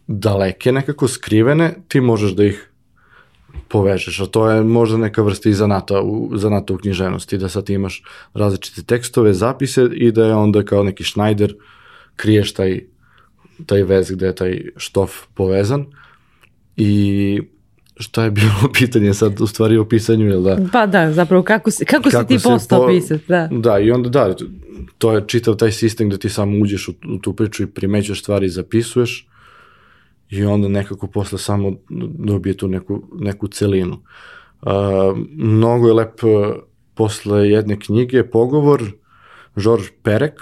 [0.08, 2.72] daleke, nekako skrivene, ti možeš da ih
[3.68, 7.70] povežeš, a to je možda neka vrsta i zanata u, zanata u književnosti, da sad
[7.70, 11.56] imaš različite tekstove, zapise i da je onda kao neki šnajder
[12.16, 12.82] kriješ taj,
[13.66, 15.86] taj vez gde je taj štof povezan
[16.76, 17.42] i
[18.00, 20.58] šta je bilo pitanje sad u stvari o pisanju, jel da?
[20.72, 23.50] Pa da, zapravo kako, si, kako, kako si ti postao po, pisac, da.
[23.52, 24.36] Da, i onda da,
[24.98, 28.22] to je čitav taj sistem gde ti samo uđeš u, u tu priču i primećaš
[28.22, 29.28] stvari i zapisuješ
[30.30, 31.74] i onda nekako posle samo
[32.18, 34.02] dobije tu neku, neku celinu.
[34.62, 34.72] Uh,
[35.36, 36.32] mnogo je lep uh,
[36.94, 38.92] posle jedne knjige pogovor
[39.56, 40.42] George Perek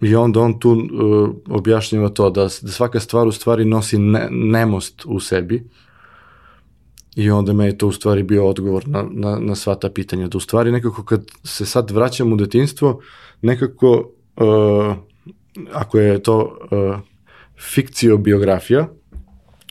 [0.00, 4.28] i onda on tu uh, objašnjava to da, da svaka stvar u stvari nosi ne,
[4.30, 5.64] nemost u sebi
[7.20, 10.28] i onda me je to u stvari bio odgovor na, na, na sva ta pitanja.
[10.28, 13.00] Da u stvari nekako kad se sad vraćam u detinstvo,
[13.42, 14.96] nekako uh,
[15.72, 16.98] ako je to uh,
[17.58, 18.88] fikcio biografija,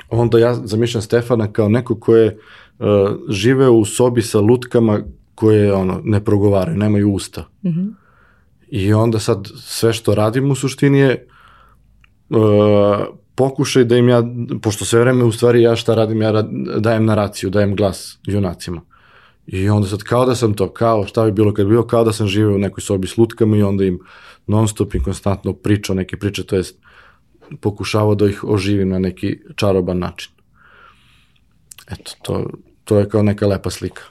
[0.09, 2.37] onda ja zamišljam Stefana kao neko ko je
[2.79, 2.85] uh,
[3.29, 4.99] žive u sobi sa lutkama
[5.35, 7.47] koje ono, ne progovaraju, nemaju usta.
[7.63, 7.93] Mm -hmm.
[8.67, 11.27] I onda sad sve što radim u suštini je
[12.29, 12.39] uh,
[13.39, 14.23] pokušaj da im ja,
[14.61, 16.43] pošto sve vreme u stvari ja šta radim, ja
[16.79, 18.81] dajem naraciju, dajem glas junacima.
[19.47, 22.03] I onda sad kao da sam to, kao šta bi bilo kad bi bilo, kao
[22.03, 23.99] da sam živeo u nekoj sobi s lutkama i onda im
[24.47, 26.75] non stop i konstantno pričao neke priče, to jest
[27.61, 30.31] pokušavao da ih oživim na neki čaroban način.
[31.91, 32.45] Eto, to,
[32.83, 34.01] to je kao neka lepa slika.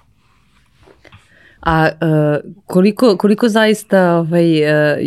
[1.60, 4.98] A uh, koliko, koliko zaista, ovaj, uh,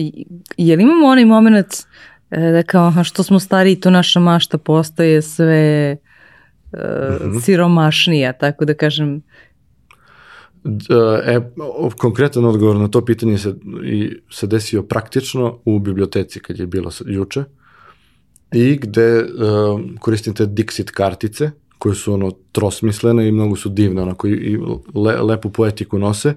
[0.57, 1.67] je li imamo onaj moment
[2.31, 5.97] da kao, što smo stari, to naša mašta postaje sve
[6.71, 7.41] uh, mm -hmm.
[7.41, 9.21] siromašnija, tako da kažem,
[11.25, 11.39] E,
[11.97, 16.91] konkretan odgovor na to pitanje se, i, se desio praktično u biblioteci kad je bilo
[17.05, 17.43] juče
[18.53, 24.01] i gde uh, koristim te Dixit kartice, koje su ono trosmislene i mnogo su divne,
[24.01, 24.57] onako i, i
[24.95, 26.33] le, lepu poetiku nose.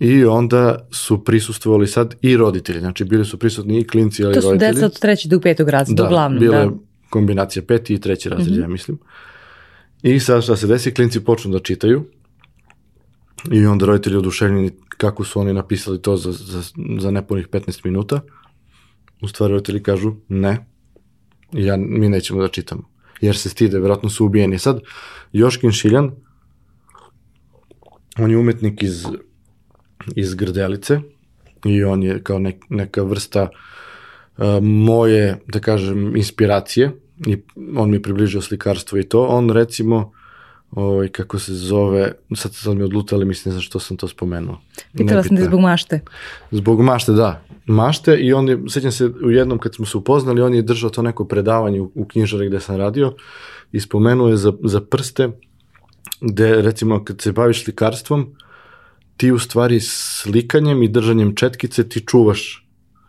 [0.00, 4.34] I onda su prisustvovali sad i roditelji, znači bili su prisutni i klinci, ali i
[4.34, 4.58] roditelji.
[4.58, 6.40] To su deca od trećeg do petog razreda, da, uglavnom.
[6.40, 6.70] Bila da,
[7.10, 8.62] kombinacija peti i treći razred, mm -hmm.
[8.62, 8.98] ja mislim.
[10.02, 12.04] I sad šta se desi, klinci počnu da čitaju
[13.52, 16.62] i onda roditelji oduševljeni kako su oni napisali to za, za,
[16.98, 18.20] za nepunih 15 minuta.
[19.20, 20.66] U stvari roditelji kažu ne,
[21.52, 22.82] ja, mi nećemo da čitamo.
[23.20, 24.58] Jer se stide, vjerojatno su ubijeni.
[24.58, 24.80] Sad,
[25.32, 26.10] Joškin Šiljan,
[28.18, 29.06] on je umetnik iz,
[30.16, 31.00] iz Grdelice
[31.64, 36.92] i on je kao nek, neka vrsta uh, moje, da kažem, inspiracije
[37.26, 37.38] i
[37.76, 39.26] on mi približio slikarstvo i to.
[39.26, 40.12] On recimo
[40.70, 44.60] ovaj, kako se zove, sad sad mi odlutali, mislim za što sam to spomenuo.
[44.96, 46.00] Pitala sam te zbog mašte.
[46.50, 47.42] Zbog mašte, da.
[47.66, 50.90] Mašte i on je, sećam se u jednom kad smo se upoznali, on je držao
[50.90, 53.14] to neko predavanje u, u knjižari gde sam radio
[53.72, 55.28] i spomenuo je za, za prste,
[56.20, 58.34] gde recimo kad se baviš slikarstvom,
[59.18, 62.66] ti u stvari slikanjem i držanjem četkice ti čuvaš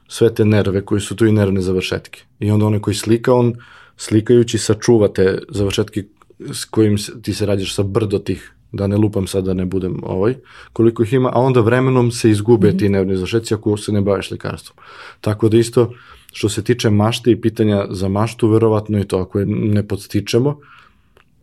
[0.07, 2.23] sve te nerve koji su tu i nervne završetke.
[2.39, 3.53] I onda onaj koji slika, on
[3.97, 6.03] slikajući sačuvate završetke
[6.39, 9.99] s kojim ti se rađaš sa brdo tih da ne lupam sad da ne budem
[10.03, 10.35] ovaj,
[10.73, 12.79] koliko ih ima, a onda vremenom se izgube mm -hmm.
[12.79, 14.77] ti nervni završetci ako se ne baviš likarstvom.
[15.21, 15.93] Tako da isto,
[16.33, 20.59] što se tiče mašte i pitanja za maštu, verovatno i to, ako je ne podstičemo,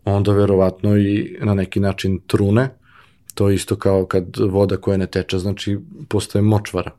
[0.05, 2.71] onda verovatno i na neki način trune,
[3.37, 6.91] to je isto kao kad voda koja ne teče, znači postaje močvara.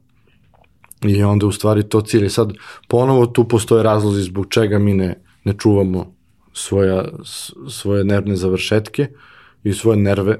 [1.01, 2.29] I onda u stvari to cilje.
[2.29, 2.53] Sad
[2.87, 6.13] ponovo tu postoje razlozi zbog čega mi ne, ne čuvamo
[6.53, 7.05] svoja,
[7.69, 9.07] svoje nervne završetke
[9.63, 10.39] i svoje nerve,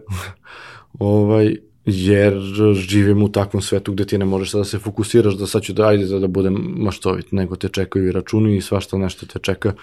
[1.00, 1.56] ovaj,
[1.86, 2.40] jer
[2.74, 5.88] živimo u takvom svetu gde ti ne možeš da se fokusiraš da sad ću da
[5.88, 9.74] ajde da, da budem maštovit, nego te čekaju i računi i svašta nešto te čeka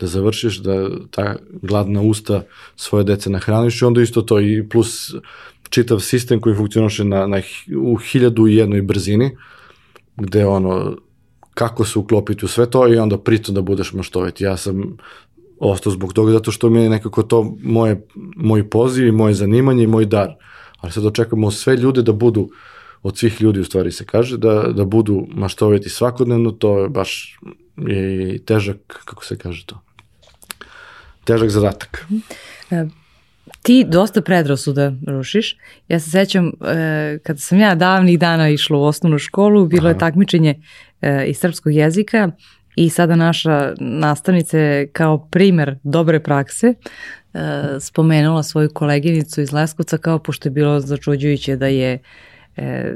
[0.00, 2.42] da završiš, da ta gladna usta
[2.76, 5.14] svoje dece nahraniš i onda isto to i plus
[5.68, 7.40] čitav sistem koji funkcioniše na, na,
[7.78, 9.36] u hiljadu i jednoj brzini,
[10.16, 10.96] gde ono,
[11.54, 14.40] kako se uklopiti u sve to i onda pritom da budeš maštovit.
[14.40, 14.96] Ja sam
[15.58, 19.84] ostao zbog toga zato što mi je nekako to moje, moj poziv i moje zanimanje
[19.84, 20.34] i moj dar.
[20.80, 22.50] Ali sad očekamo sve ljude da budu,
[23.02, 27.38] od svih ljudi u stvari se kaže, da, da budu maštoviti svakodnevno, to je baš
[27.76, 29.80] je težak, kako se kaže to,
[31.24, 32.06] težak zadatak.
[33.64, 35.56] Ti dosta predrasuda rušiš.
[35.88, 39.98] Ja se sećam, e, kada sam ja davnih dana išla u osnovnu školu, bilo je
[39.98, 40.54] takmičenje
[41.00, 42.30] e, iz srpskog jezika
[42.76, 46.74] i sada naša nastavnica je kao primer dobre prakse e,
[47.80, 51.98] spomenula svoju koleginicu iz Leskovca kao pošto je bilo začuđujuće da je
[52.56, 52.94] e,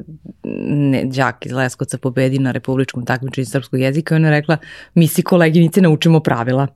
[0.64, 4.57] ne, đak iz Leskovca pobedi na republičkom takmičenju srpskog jezika i ona je rekla
[4.94, 6.66] mi si koleginice naučimo pravila.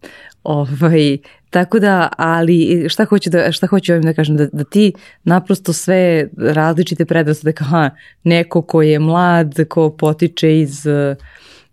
[0.44, 1.18] Ovaj,
[1.52, 4.92] tako da, ali šta hoću, da, šta hoću ovim da kažem, da, da ti
[5.24, 7.90] naprosto sve različite predrasude kao ha,
[8.24, 11.16] neko ko je mlad, ko potiče iz uh,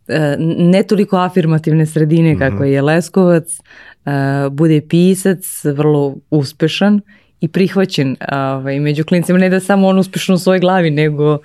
[0.09, 2.63] E, ne toliko afirmativne sredine kako mm -hmm.
[2.63, 3.59] je Leskovac,
[4.05, 4.11] e,
[4.51, 7.01] bude pisac, vrlo uspešan
[7.41, 11.37] i prihvaćen ovaj, među klincima, ne da samo on uspešno u svojoj glavi, nego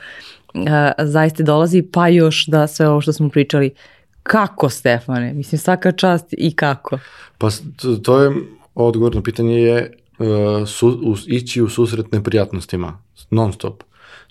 [0.54, 3.70] a, e, zaista dolazi, pa još da sve ovo što smo pričali,
[4.24, 5.34] kako Stefane?
[5.34, 6.98] Mislim, svaka čast i kako?
[7.38, 7.48] Pa
[8.02, 8.32] to je,
[8.74, 13.82] odgovor na pitanje je uh, su, u, ići u susret neprijatnostima, non stop.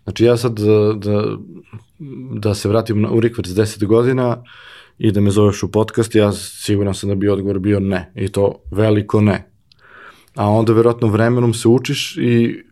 [0.03, 1.37] Znači ja sad da, da,
[2.39, 4.43] da se vratim na, u Rikvert 10 godina
[4.97, 8.11] i da me zoveš u podcast, ja siguran sam da bi odgovor bio ne.
[8.15, 9.49] I to veliko ne.
[10.35, 12.63] A onda verovatno vremenom se učiš i,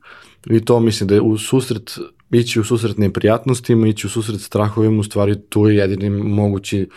[0.46, 2.00] i to mislim da je u susret,
[2.32, 6.88] ići u susret neprijatnostima, ići u susret strahovima, u stvari tu je jedini mogući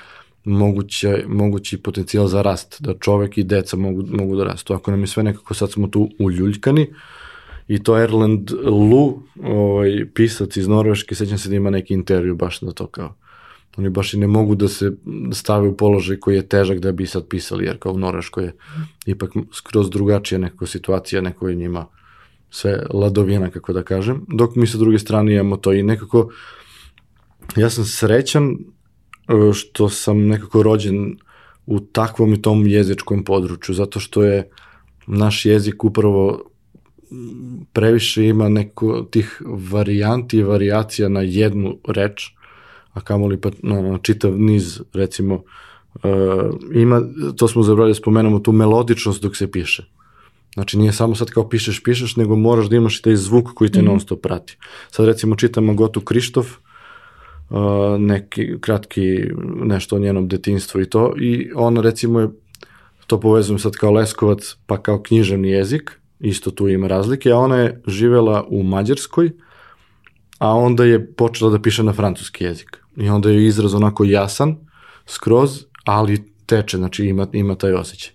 [0.44, 4.74] moguće, mogući potencijal za rast, da čovek i deca mogu, mogu da rastu.
[4.74, 6.86] Ako nam je sve nekako, sad smo tu uljuljkani,
[7.68, 12.62] i to Erland Lu, ovaj, pisac iz Norveške, sećam se da ima neki intervju baš
[12.62, 13.14] na to kao.
[13.76, 14.92] Oni baš i ne mogu da se
[15.32, 18.52] stave u položaj koji je težak da bi sad pisali, jer kao u Norveškoj je
[19.06, 21.86] ipak skroz drugačija neka situacija, neko je njima
[22.54, 26.28] sve ladovina, kako da kažem, dok mi sa druge strane imamo to i nekako,
[27.56, 31.16] ja sam srećan e, što sam nekako rođen
[31.66, 34.50] u takvom i tom jezičkom području, zato što je
[35.06, 36.50] naš jezik upravo
[37.72, 42.30] previše ima neko tih varijanti i variacija na jednu reč,
[42.92, 46.02] a kamoli pa no, no, čitav niz, recimo, uh,
[46.74, 47.02] ima,
[47.36, 49.90] to smo zabrali da spomenemo, tu melodičnost dok se piše.
[50.54, 53.70] Znači nije samo sad kao pišeš, pišeš, nego moraš da imaš i taj zvuk koji
[53.70, 53.84] te mm.
[53.84, 54.56] non stop prati.
[54.90, 56.46] Sad recimo čitam Agotu Krištof,
[57.50, 57.58] uh,
[57.98, 59.18] neki kratki
[59.64, 62.28] nešto o njenom detinstvu i to, i ona recimo je,
[63.06, 67.56] to povezujem sad kao Leskovac, pa kao književni jezik, isto tu ima razlike, a ona
[67.56, 69.30] je živela u Mađarskoj,
[70.38, 72.78] a onda je počela da piše na francuski jezik.
[72.96, 74.56] I onda je izraz onako jasan,
[75.06, 78.12] skroz, ali teče, znači ima, ima taj osjećaj.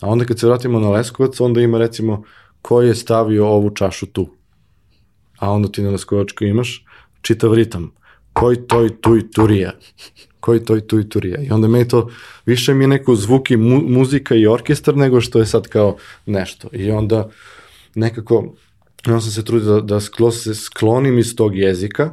[0.00, 2.22] A onda kad se vratimo na Leskovac, onda ima recimo
[2.62, 4.28] ko je stavio ovu čašu tu.
[5.38, 6.84] A onda ti na Leskovačkoj imaš
[7.20, 7.92] čitav ritam.
[8.32, 9.72] Koji toj tuj turija
[10.40, 11.42] koji to i tu i turija.
[11.42, 12.10] I onda meni to,
[12.46, 15.96] više mi je neko zvuk i mu, muzika i orkestar nego što je sad kao
[16.26, 16.68] nešto.
[16.72, 17.28] I onda
[17.94, 18.54] nekako,
[19.06, 22.12] onda sam se trudio da, da sklo, se sklonim iz tog jezika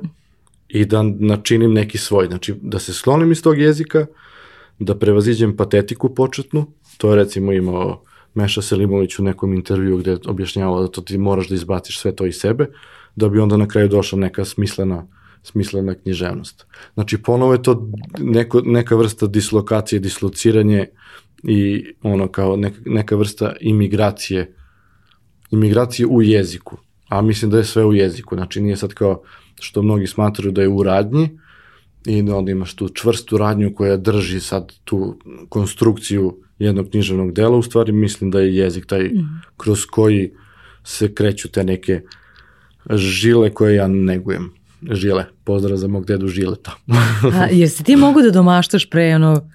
[0.67, 2.27] i da načinim neki svoj.
[2.27, 4.05] Znači, da se sklonim iz tog jezika,
[4.79, 6.65] da prevaziđem patetiku početnu,
[6.97, 11.17] to je recimo imao Meša Selimović u nekom intervju gde je objašnjavao da to ti
[11.17, 12.67] moraš da izbaciš sve to iz sebe,
[13.15, 15.07] da bi onda na kraju došla neka smislena
[15.45, 16.65] smislena književnost.
[16.93, 20.87] Znači, ponovo je to neko, neka vrsta dislokacije, dislociranje
[21.43, 24.55] i ono kao neka, neka vrsta imigracije,
[25.51, 26.77] imigracije u jeziku.
[27.09, 28.35] A mislim da je sve u jeziku.
[28.35, 29.21] Znači, nije sad kao
[29.59, 31.39] što mnogi smatruju da je u radnji
[32.05, 37.57] i da onda imaš tu čvrstu radnju koja drži sad tu konstrukciju jednog književnog dela,
[37.57, 39.41] u stvari mislim da je jezik taj mm.
[39.57, 40.31] kroz koji
[40.83, 42.01] se kreću te neke
[42.89, 44.53] žile koje ja negujem.
[44.91, 45.25] Žile.
[45.43, 46.71] Pozdrav za mog dedu Žileta.
[47.41, 49.49] A, jesi ti mogu da domaštaš pre ono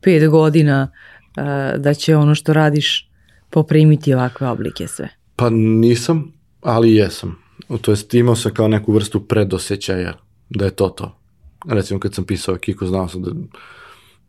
[0.00, 3.10] pet godina uh, da će ono što radiš
[3.50, 5.08] poprimiti ovakve oblike sve?
[5.36, 7.36] Pa nisam, ali jesam.
[7.80, 10.14] To jest imao sam kao neku vrstu predosećaja
[10.50, 11.23] da je to to.
[11.68, 13.30] Recimo kad sam pisao Kiko, znao sam da,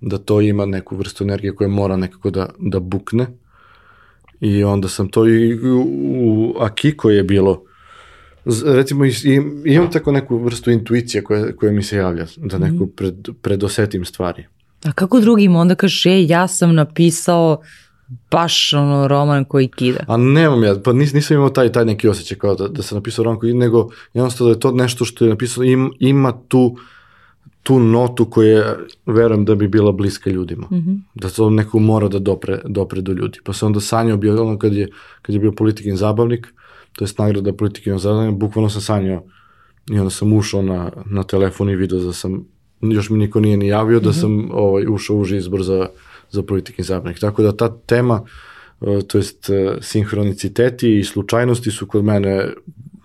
[0.01, 3.27] da to ima neku vrstu energije koja mora nekako da, da bukne.
[4.39, 5.85] I onda sam to i u,
[6.19, 7.63] u Akiko je bilo
[8.65, 9.05] recimo
[9.65, 12.91] imam tako neku vrstu intuicije koja, koja mi se javlja da neku mhm.
[12.95, 14.45] pred, predosetim stvari.
[14.83, 17.61] A kako drugim onda kažeš, ej, ja sam napisao
[18.31, 19.99] baš ono roman koji kida.
[20.07, 22.95] A nemam ja, pa nis, nisam imao taj, taj neki osjećaj kao da, da sam
[22.97, 26.77] napisao roman koji nego jednostavno da je to nešto što je napisao, im, ima tu
[27.65, 28.75] tu notu koja
[29.05, 30.67] verujem da bi bila bliska ljudima.
[30.71, 30.99] Mm -hmm.
[31.15, 33.39] Da to neko mora da dopre, dopre do ljudi.
[33.43, 34.89] Pa sam onda sanjao bio, ono kad je,
[35.21, 36.47] kad je bio politikin zabavnik,
[36.93, 39.23] to je nagrada politikin zabavnik, bukvalno sam sanjao
[39.91, 42.45] i onda sam ušao na, na telefon i video da sam,
[42.81, 44.21] još mi niko nije ni javio, da mm -hmm.
[44.21, 45.87] sam ovaj, ušao u izbor za,
[46.31, 47.19] za politikin zabavnik.
[47.19, 48.21] Tako da ta tema,
[48.81, 52.49] e, to jest e, sinhroniciteti i slučajnosti su kod mene,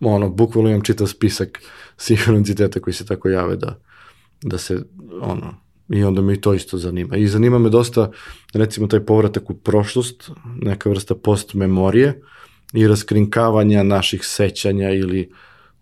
[0.01, 1.63] ono, bukvalno imam čitav spisak
[1.97, 3.79] sinhroniciteta koji se tako jave da,
[4.43, 4.83] da se,
[5.21, 5.55] ono,
[5.89, 7.17] i onda me i to isto zanima.
[7.17, 8.11] I zanima me dosta,
[8.53, 10.31] recimo, taj povratak u prošlost,
[10.63, 12.21] neka vrsta post-memorije
[12.73, 15.31] i raskrinkavanja naših sećanja ili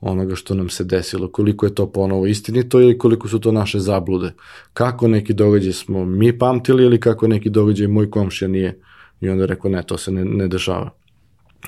[0.00, 3.78] onoga što nam se desilo, koliko je to ponovo istinito ili koliko su to naše
[3.78, 4.32] zablude.
[4.72, 8.80] Kako neki događaj smo mi pamtili ili kako neki događaj moj komšija nije.
[9.20, 10.90] I onda rekao, ne, to se ne, ne dešava.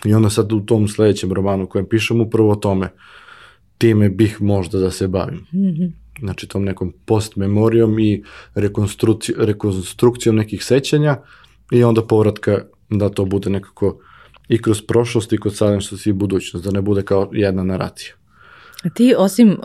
[0.05, 2.89] I onda sad u tom sledećem romanu kojem pišem upravo o tome,
[3.79, 5.47] time bih možda da se bavim.
[5.53, 8.23] Mm -hmm znači tom nekom postmemorijom i
[9.37, 11.17] rekonstrukcijom nekih sećanja
[11.73, 12.59] i onda povratka
[12.91, 13.99] da to bude nekako
[14.49, 18.15] i kroz prošlost i kod sadašnjosti i budućnost, da ne bude kao jedna naracija.
[18.85, 19.59] A ti osim uh,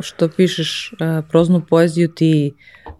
[0.00, 2.52] što pišeš uh, proznu poeziju, ti
[2.86, 2.94] uh,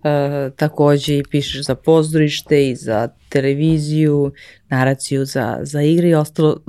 [0.56, 4.32] takođe i pišeš za pozorište i za televiziju,
[4.68, 6.60] naraciju za, za igre i ostalo.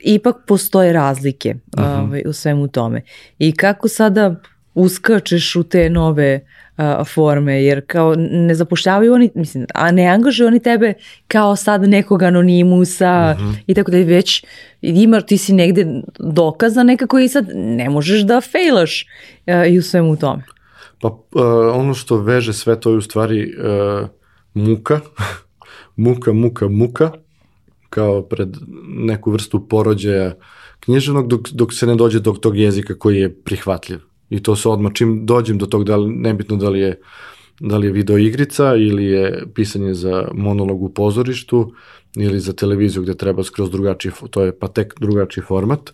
[0.00, 2.02] Ipak postoje razlike uh -huh.
[2.02, 3.02] ovaj, u svemu tome.
[3.38, 4.40] I kako sada
[4.74, 6.40] uskačeš u te nove
[6.76, 6.84] uh,
[7.14, 10.94] forme, jer kao ne zapošljavaju oni, mislim, a ne angažuju oni tebe
[11.28, 13.54] kao sad nekog anonimusa mm -hmm.
[13.66, 14.44] i tako da već
[14.80, 15.86] ima, ti si negde
[16.18, 19.06] dokaza nekako i sad ne možeš da fejlaš
[19.46, 20.42] uh, i u svemu tome.
[21.00, 21.20] Pa uh,
[21.74, 24.08] ono što veže sve to je u stvari uh,
[24.54, 25.00] muka,
[25.96, 27.10] muka, muka, muka,
[27.90, 28.48] kao pred
[28.88, 30.34] neku vrstu porođaja
[30.80, 34.00] književnog dok, dok se ne dođe do tog jezika koji je prihvatljiv.
[34.30, 37.00] I to se odmah, čim dođem do tog, da li, nebitno da li je
[37.60, 41.72] da li je video igrica ili je pisanje za monolog u pozorištu
[42.16, 45.90] ili za televiziju gde treba skroz drugačiji, to je pa tek drugačiji format.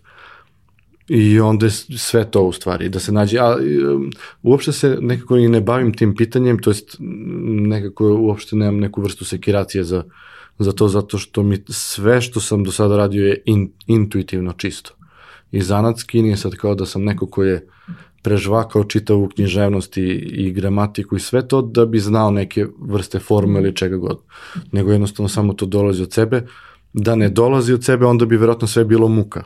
[1.08, 4.10] I onda je sve to u stvari, da se nađe, a um,
[4.42, 6.96] uopšte se nekako i ne bavim tim pitanjem, to jest
[7.66, 10.04] nekako uopšte nemam neku vrstu sekiracije za,
[10.58, 14.94] za to, zato što mi sve što sam do sada radio je in, intuitivno čisto.
[15.52, 17.66] I zanatski nije sad kao da sam neko ko je
[18.22, 23.60] prežvakao čitavu književnost i, i gramatiku i sve to da bi znao neke vrste forme
[23.60, 24.18] ili čega god.
[24.72, 26.46] Nego jednostavno samo to dolazi od sebe.
[26.92, 29.42] Da ne dolazi od sebe, onda bi verovatno sve bilo muka.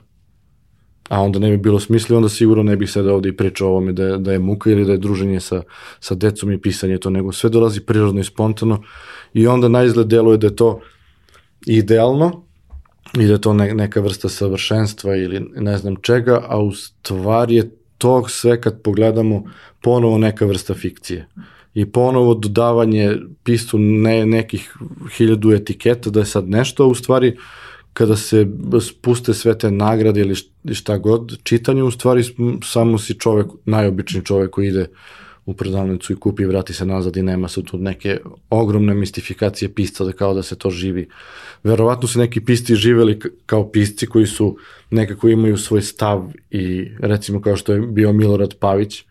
[1.09, 3.71] A onda ne bi bilo smisli, onda sigurno ne bih sada ovde i pričao o
[3.71, 5.63] ovome da da je muka ili da je druženje sa,
[6.01, 8.83] sa decom i pisanje to, nego sve dolazi prirodno i spontano
[9.33, 10.81] i onda na izgled deluje da je to
[11.67, 12.45] idealno
[13.19, 17.55] i da je to ne, neka vrsta savršenstva ili ne znam čega, a u stvari
[17.55, 19.45] je to sve kad pogledamo
[19.83, 21.29] ponovo neka vrsta fikcije.
[21.75, 24.77] I ponovo dodavanje pisu ne, nekih
[25.17, 27.37] hiljadu etiketa da je sad nešto, a u stvari
[27.93, 28.47] kada se
[28.81, 30.35] spuste sve te nagrade ili
[30.75, 32.25] šta god, čitanje u stvari
[32.65, 34.87] samo si čovek, najobični čovek koji ide
[35.47, 38.19] u prodavnicu i kupi i vrati se nazad i nema se tu neke
[38.51, 41.09] ogromne mistifikacije pisca da kao da se to živi.
[41.65, 44.57] Verovatno se neki pisci živeli kao pisci koji su
[44.91, 49.05] nekako imaju svoj stav i recimo kao što je bio Milorad Pavić,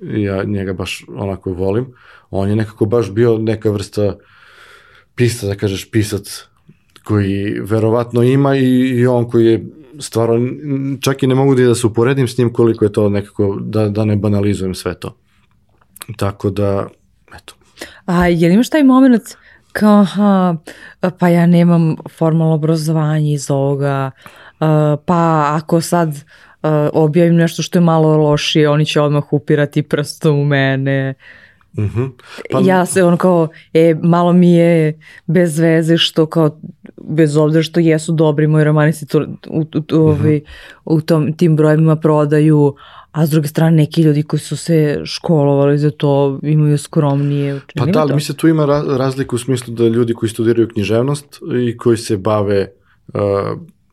[0.00, 1.86] ja njega baš onako volim,
[2.30, 4.16] on je nekako baš bio neka vrsta
[5.14, 6.44] pisca, da kažeš pisac
[7.04, 9.66] koji verovatno ima i, i on koji je
[9.98, 10.50] stvarno,
[11.00, 14.04] čak i ne mogu da se uporedim s njim koliko je to nekako, da, da
[14.04, 15.16] ne banalizujem sve to.
[16.16, 16.86] Tako da,
[17.36, 17.54] eto.
[18.04, 19.22] A je li imaš taj moment
[19.72, 20.56] kao, aha,
[21.18, 24.10] pa ja nemam formalno obrazovanje iz ovoga,
[25.06, 26.24] pa ako sad
[26.92, 31.14] objavim nešto što je malo lošije, oni će odmah upirati prstom u mene.
[31.76, 32.10] Uh -huh.
[32.50, 32.60] pa...
[32.64, 36.60] Ja se on kao, e, malo mi je bez veze što kao,
[36.96, 40.40] bez obzira što jesu dobri moji romani se to, u, u, u, uh -huh.
[40.84, 42.74] u tom, tim brojevima prodaju,
[43.12, 47.86] a s druge strane neki ljudi koji su se školovali za to imaju skromnije Pa
[47.86, 51.96] da, ali mislim tu ima razliku u smislu da ljudi koji studiraju književnost i koji
[51.96, 52.72] se bave
[53.14, 53.20] uh,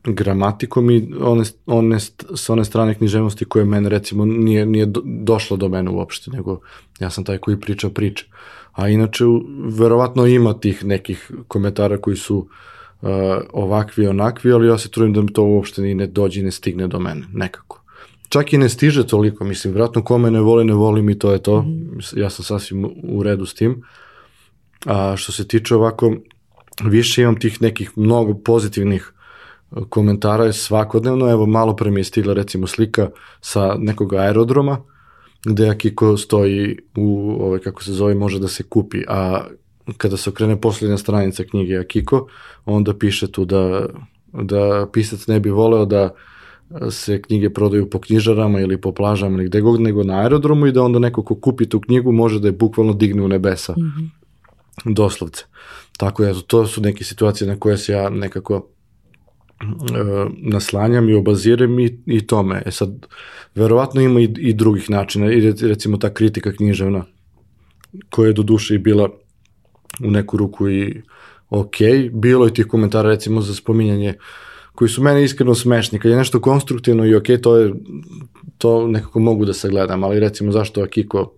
[0.04, 2.00] gramatikom i one, one,
[2.36, 6.60] sa one strane književnosti koje mene recimo nije, nije do, došlo do mene uopšte, nego
[7.00, 8.26] ja sam taj koji priča priče.
[8.72, 9.24] A inače,
[9.80, 13.10] verovatno ima tih nekih komentara koji su uh,
[13.54, 16.44] ovakvi i onakvi, ali ja se trudim da mi to uopšte ni ne dođe i
[16.44, 17.79] ne stigne do mene, nekako.
[18.30, 21.44] Čak i ne stiže toliko, mislim, vjerojatno kome ne voli, ne voli mi, to je
[21.44, 21.62] to.
[21.62, 22.00] Mm.
[22.16, 23.84] Ja sam sasvim u redu s tim.
[24.86, 26.16] A što se tiče ovako,
[26.84, 29.14] više imam tih nekih mnogo pozitivnih
[29.90, 33.10] komentara je svakodnevno, evo malo pre mi je stigla recimo slika
[33.42, 34.82] sa nekog aerodroma,
[35.46, 39.42] gde Akiko stoji u, ovaj, kako se zove, može da se kupi, a
[39.98, 42.28] kada se okrene poslednja stranica knjige Akiko,
[42.66, 43.86] onda piše tu da,
[44.34, 46.10] da pisac ne bi voleo da
[46.92, 50.72] se knjige prodaju po knjižarama ili po plažama ili gde god nego na aerodromu i
[50.72, 53.74] da onda neko ko kupi tu knjigu može da je bukvalno digne u nebesa.
[53.74, 54.10] Mm -hmm.
[54.94, 55.46] Doslovce.
[55.98, 58.68] Tako je, to su neke situacije na koje se ja nekako
[59.62, 62.64] E, naslanjam i obaziram i, i tome.
[62.66, 63.06] E sad,
[63.56, 67.06] verovatno ima i, i drugih načina, i recimo ta kritika književna,
[68.10, 69.10] koja je do duše i bila
[70.04, 71.02] u neku ruku i
[71.50, 71.76] ok,
[72.14, 74.14] bilo je tih komentara recimo za spominjanje
[74.80, 77.74] koji su mene iskreno smešni, kad je nešto konstruktivno i ok, to je,
[78.58, 81.34] to nekako mogu da sagledam, ali recimo zašto Akiko,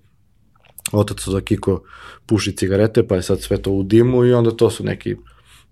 [0.91, 1.81] otac od Akiko
[2.25, 5.15] puši cigarete, pa je sad sve to u dimu i onda to su neki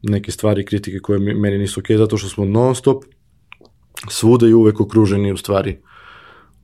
[0.01, 3.03] neke stvari, kritike koje meni nisu okej, okay, zato što smo non stop
[4.09, 5.77] svuda i uvek okruženi u stvari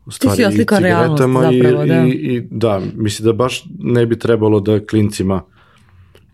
[0.05, 2.05] u stvari i cigaretama zapravo, i, da.
[2.05, 5.43] I, i da, mislim da baš ne bi trebalo da klincima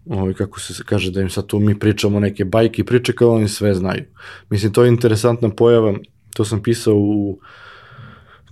[0.06, 3.36] ovaj, kako se kaže, da im sad tu mi pričamo neke bajke i priče kao
[3.36, 4.04] oni sve znaju.
[4.50, 5.94] Mislim, to je interesantna pojava,
[6.36, 7.40] to sam pisao u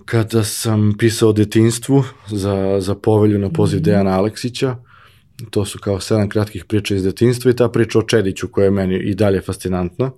[0.04, 3.84] kada sam pisao o detinstvu za, za povelju na poziv -hmm.
[3.84, 4.76] Dejana Aleksića,
[5.50, 8.70] to su kao sedam kratkih priča iz detinstva i ta priča o Čediću koja je
[8.70, 10.10] meni i dalje fascinantna,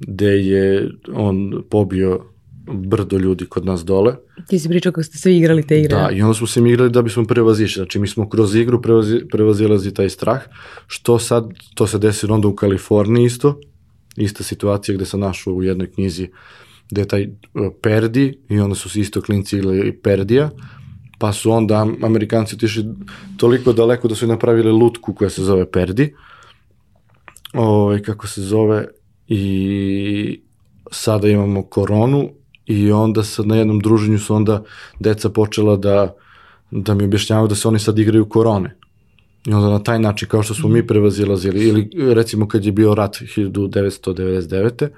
[0.00, 2.24] gde je on pobio
[2.66, 4.14] brdo ljudi kod nas dole.
[4.48, 5.96] Ti si pričao kako ste svi igrali te igre.
[5.96, 7.80] Da, i onda smo se mi igrali da bismo prevazišli.
[7.80, 10.42] Znači, mi smo kroz igru prevazi, prevazilazi taj strah,
[10.86, 13.60] što sad, to se desi onda u Kaliforniji isto,
[14.16, 16.28] ista situacija gde sam našao u jednoj knjizi
[16.90, 20.50] gde je taj uh, Perdi i onda su se isto klinci igrali Perdija,
[21.18, 22.84] pa su onda Amerikanci otišli
[23.36, 26.14] toliko daleko da su napravili lutku koja se zove Perdi,
[27.54, 28.86] ovaj, kako se zove,
[29.28, 30.40] i
[30.90, 32.30] sada imamo koronu
[32.66, 34.62] i onda sad na jednom druženju su onda
[35.00, 36.14] deca počela da,
[36.70, 38.76] da mi objašnjavaju da se oni sad igraju korone.
[39.46, 42.94] I onda na taj način, kao što smo mi prevazilazili, ili recimo kad je bio
[42.94, 44.88] rat 1999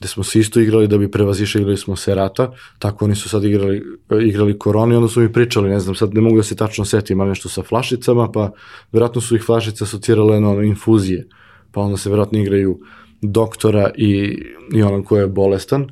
[0.00, 3.44] gde smo se isto igrali da bi prevazišli, smo se rata, tako oni su sad
[3.44, 3.82] igrali,
[4.22, 6.84] igrali koronu i onda su mi pričali, ne znam, sad ne mogu da se tačno
[6.84, 8.50] setim, ali nešto sa flašicama, pa
[8.92, 11.28] verovatno su ih flašice asocirale na ono infuzije,
[11.72, 12.80] pa onda se verovatno igraju
[13.22, 14.42] doktora i,
[14.74, 15.86] i onom ko je bolestan,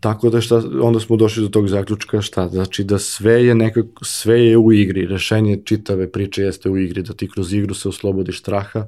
[0.00, 4.04] Tako da šta, onda smo došli do tog zaključka šta, znači da sve je nekako,
[4.04, 7.88] sve je u igri, rešenje čitave priče jeste u igri, da ti kroz igru se
[7.88, 8.86] oslobodiš straha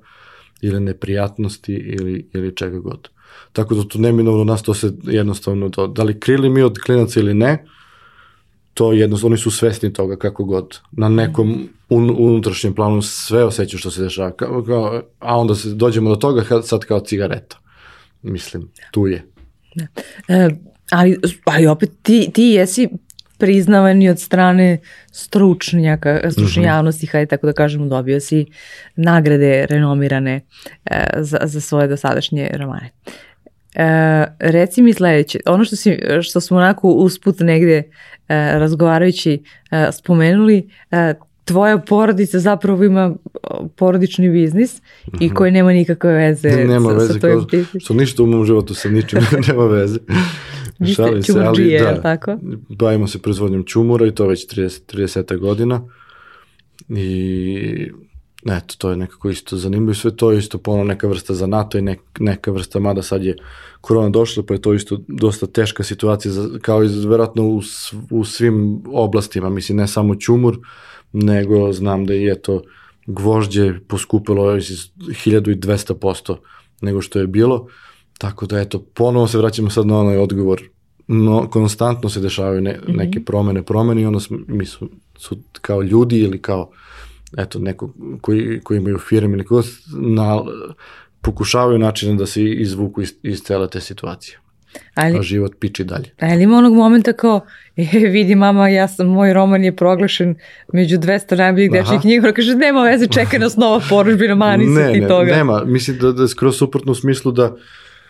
[0.61, 3.09] ili neprijatnosti ili, ili čega god.
[3.53, 7.21] Tako da to neminovno nas to se jednostavno, to, da li krili mi od klinaca
[7.21, 7.65] ili ne,
[8.75, 10.79] to jednostavno, oni su svesni toga kako god.
[10.93, 15.75] Na nekom un, unutrašnjem planu sve osjećaju što se dešava, kao, kao, a onda se
[15.75, 17.59] dođemo do toga sad kao cigareta.
[18.23, 19.27] Mislim, tu je.
[19.75, 19.87] Da.
[20.29, 20.51] E,
[20.93, 22.89] ali, ali opet ti, ti jesi
[23.39, 24.79] priznavani od strane
[25.13, 26.69] stručnjaka, stručne mm -hmm.
[26.69, 28.47] javnosti, hajde tako da kažemo, dobio si
[28.97, 30.41] nagrade renomirane
[30.85, 32.91] e, za, za svoje dosadašnje romane.
[33.75, 37.83] E, reci mi sledeće, ono što, si, što smo onako usput negde e,
[38.59, 41.15] razgovarajući e, spomenuli, e,
[41.45, 43.15] tvoja porodica zapravo ima
[43.77, 45.23] porodični biznis mm -hmm.
[45.23, 45.35] i mhm.
[45.35, 47.81] koji nema nikakve veze nema sa, veze, sa tvojim biznisom.
[47.81, 49.19] Što ništa u mom životu sa ničim
[49.49, 49.99] nema veze.
[50.79, 52.39] Vi ste čumurđije, da, tako?
[52.69, 55.83] Bavimo se proizvodnjom čumura i to već 30, 30 godina.
[56.89, 57.91] I
[58.47, 59.95] eto, to je nekako isto zanimljivo.
[59.95, 63.25] Sve to je isto ponovno neka vrsta za NATO i nek, neka vrsta, mada sad
[63.25, 63.37] je
[63.81, 67.63] korona došla, pa je to isto dosta teška situacija, za, kao i verovatno u,
[68.11, 70.59] u svim oblastima, mislim, ne samo čumur,
[71.13, 72.63] nego znam da je to
[73.07, 76.37] gvožđe poskupilo 1200%
[76.81, 77.67] nego što je bilo,
[78.19, 80.63] tako da eto, ponovo se vraćamo sad na onaj odgovor.
[81.09, 85.83] No, konstantno se dešavaju ne, neke promene, promene i onda smo, mi su, su kao
[85.83, 86.71] ljudi ili kao
[87.37, 89.45] eto, neko koji, koji imaju firme ili
[89.97, 90.43] na,
[91.21, 94.39] pokušavaju načine da se izvuku iz, iz cele te situacije.
[94.95, 96.11] Ali, A život piči dalje.
[96.21, 97.41] ali ima onog momenta kao,
[97.77, 100.35] e, vidi mama, ja sam, moj roman je proglašen
[100.73, 104.93] među 200 najboljih dečjih knjiga, kaže, nema veze, čeka nas nova poružbina, mani se ne,
[104.93, 105.37] ti ne, toga.
[105.37, 107.57] nema, mislim da, da je skroz suprotno u smislu da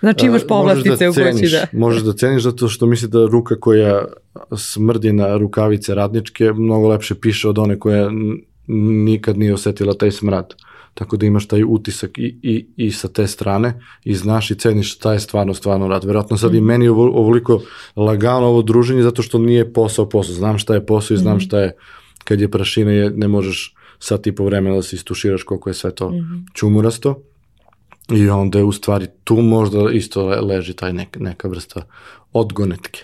[0.00, 1.78] Znači imaš a, povlastice možeš u kući, da.
[1.78, 4.04] Možeš da ceniš zato što misli da ruka koja
[4.56, 8.10] smrdi na rukavice radničke mnogo lepše piše od one koja
[9.04, 10.54] nikad nije osetila taj smrad.
[10.94, 13.72] Tako da imaš taj utisak i, i, i sa te strane
[14.04, 16.04] i znaš i ceniš šta je stvarno, stvarno rad.
[16.04, 16.66] Verovatno sad i Mhm.
[16.66, 17.60] meni ovo- ovoliko
[17.96, 20.34] lagano ovo druženje zato što nije posao posao.
[20.34, 21.40] Znam šta je posao i znam Mhm.
[21.40, 21.72] šta je
[22.24, 25.74] kad je prašina je, ne možeš sat i po vremena da se istuširaš koliko je
[25.74, 26.34] sve to Mhm.
[26.54, 27.22] čumurasto.
[28.10, 31.82] I onda je u stvari tu možda isto le- leži taj nek, neka vrsta
[32.32, 33.00] odgonetke.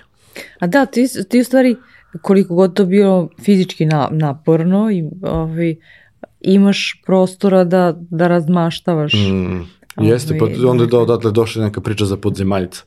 [0.59, 1.77] A da, ti, ti u stvari,
[2.23, 5.77] koliko god to bilo fizički na, naporno, i, ovaj,
[6.41, 9.13] imaš prostora da, da razmaštavaš.
[9.15, 9.65] Mm,
[10.05, 10.99] jeste, pa onda je dakle.
[10.99, 12.83] odatle došla neka priča za podzemaljca.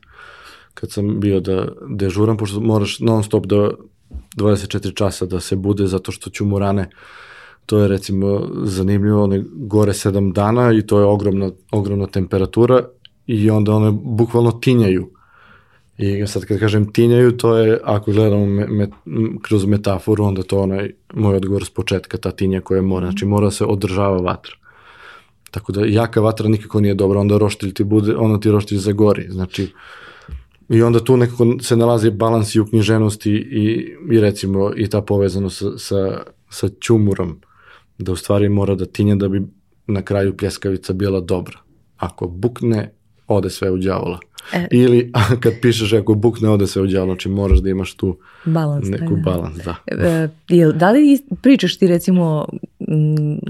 [0.74, 3.70] Kad sam bio da dežuram, pošto moraš non stop da
[4.36, 6.90] 24 časa da se bude zato što ću mu rane
[7.66, 12.84] to je recimo zanimljivo, one gore 7 dana i to je ogromna, ogromna temperatura
[13.26, 15.10] i onda one bukvalno tinjaju.
[16.02, 18.88] I sad kad kažem tinjaju, to je, ako gledamo me, me,
[19.42, 23.50] kroz metaforu, onda to onaj moj odgovor s početka, ta tinja koja mora, znači mora
[23.50, 24.54] se održava vatra.
[25.50, 29.26] Tako da jaka vatra nikako nije dobra, onda roštilj ti bude, onda ti roštilj zagori,
[29.30, 29.68] znači
[30.68, 35.02] i onda tu nekako se nalazi balans i u knjiženosti i, i recimo i ta
[35.02, 37.40] povezanost sa, sa, sa ćumurom,
[37.98, 39.42] da u stvari mora da tinja da bi
[39.86, 41.58] na kraju pljeskavica bila dobra.
[41.96, 42.92] Ako bukne,
[43.26, 44.18] ode sve u đavola.
[44.52, 44.66] E.
[44.70, 45.12] Ili
[45.42, 48.88] kad pišeš ako bukne, ode sve u znači moraš da imaš tu Balans.
[48.88, 49.22] neku da.
[49.22, 49.76] balans, da.
[49.86, 52.46] E, jel, da li pričaš ti recimo,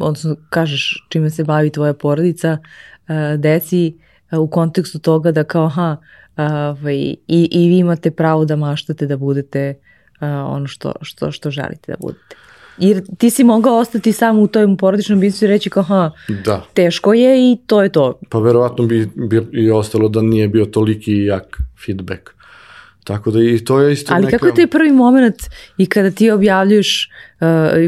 [0.00, 2.58] odnosno kažeš čime se bavi tvoja porodica,
[3.08, 3.94] e, deci
[4.30, 5.96] e, u kontekstu toga da kao aha,
[6.36, 9.74] a, ovaj, i, i vi imate pravo da maštate da budete
[10.20, 12.36] ono što, što, što želite da budete.
[12.78, 16.10] Jer ti si mogao ostati samo u tom porodičnom biznisu i reći kao aha,
[16.44, 18.18] Da, teško je i to je to.
[18.28, 22.30] pa verovatno bi, bi i ostalo da nije bio toliki jak feedback.
[23.04, 24.30] Tako da i to je isto Ali neka...
[24.32, 25.36] kako je taj prvi moment
[25.78, 27.46] i kada ti objavljuješ uh,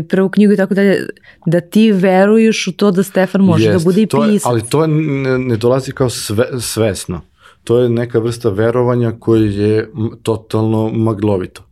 [0.09, 1.07] prvu knjigu i tako dalje,
[1.47, 4.47] da ti veruješ u to da Stefan može Jest, da bude i to je- pisac.
[4.47, 7.21] ali to je, ne, ne dolazi kao sve, svesno.
[7.65, 9.91] To je neka vrsta verovanja koje je
[10.23, 11.63] totalno maglovito.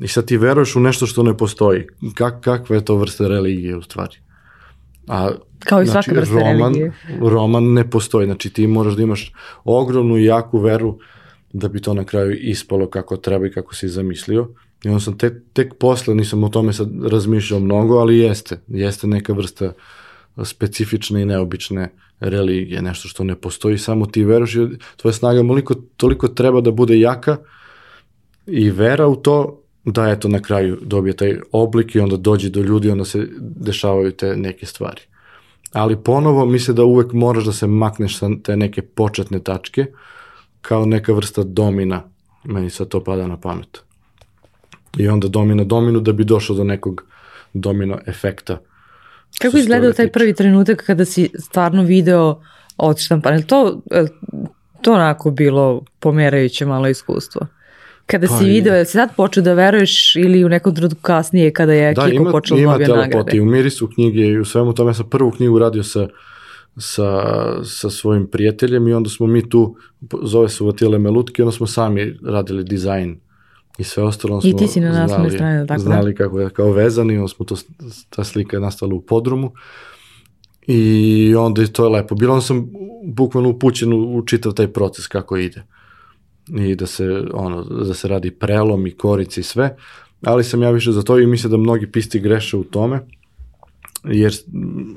[0.00, 1.86] I sad ti veruješ u nešto što ne postoji.
[2.14, 4.16] Kak, kakva je to vrsta religije u stvari?
[5.08, 6.92] A, Kao i svaka vrsta roman, religije.
[7.20, 9.32] Roman ne postoji, znači ti moraš da imaš
[9.64, 10.98] ogromnu i jaku veru
[11.52, 14.48] da bi to na kraju ispalo kako treba i kako si zamislio.
[14.84, 19.06] I onda sam tek, tek posle, nisam o tome sad razmišljao mnogo, ali jeste, jeste
[19.06, 19.72] neka vrsta
[20.44, 21.88] specifične i neobične
[22.20, 26.70] religije, nešto što ne postoji, samo ti veruješ, i tvoja snaga toliko, toliko treba da
[26.70, 27.36] bude jaka
[28.46, 32.60] i vera u to da eto na kraju dobije taj oblik i onda dođe do
[32.60, 35.00] ljudi, onda se dešavaju te neke stvari.
[35.72, 39.86] Ali ponovo misle da uvek moraš da se makneš sa te neke početne tačke
[40.60, 42.02] kao neka vrsta domina,
[42.44, 43.82] meni sad to pada na pamet.
[44.96, 47.04] I onda domina dominu da bi došao do nekog
[47.52, 48.58] domino efekta.
[49.38, 52.42] Kako se izgledao toga taj prvi trenutak kada si stvarno video
[52.76, 53.34] odštampan?
[53.34, 54.08] Je to, je
[54.82, 57.46] to onako bilo pomerajuće malo iskustvo?
[58.10, 61.52] Kada Pa si video, je si sad počeo da veruješ ili u nekom trenutku kasnije
[61.52, 63.16] kada je Da, Kiko ima, počeo da ima dobija telepati.
[63.16, 63.36] nagrade?
[63.36, 64.90] I u mirisu knjige i u svemu tome.
[64.90, 66.08] Ja sam prvu knjigu radio sa,
[66.76, 67.22] sa,
[67.64, 69.76] sa svojim prijateljem i onda smo mi tu,
[70.22, 73.20] zove se Vatile Melutke, onda smo sami radili dizajn
[73.78, 74.40] i sve ostalo.
[74.44, 75.84] I ti si na naslovnoj strani, tako da?
[75.84, 77.56] Znali kako je kao vezani, onda smo to,
[78.10, 79.52] ta slika je nastala u podrumu.
[80.66, 82.14] I onda je to je lepo.
[82.14, 82.70] Bilo sam
[83.04, 85.62] bukvalno upućen u, u čitav taj proces kako ide.
[86.58, 89.76] I da se, ono, da se radi prelom i korici i sve.
[90.22, 93.00] Ali sam ja više za to i mislim da mnogi pisti greše u tome
[94.04, 94.32] jer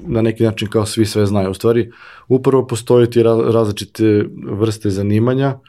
[0.07, 1.51] na neki način kao svi sve znaju.
[1.51, 1.91] U stvari,
[2.27, 5.59] upravo postoje ti ra- različite vrste zanimanja,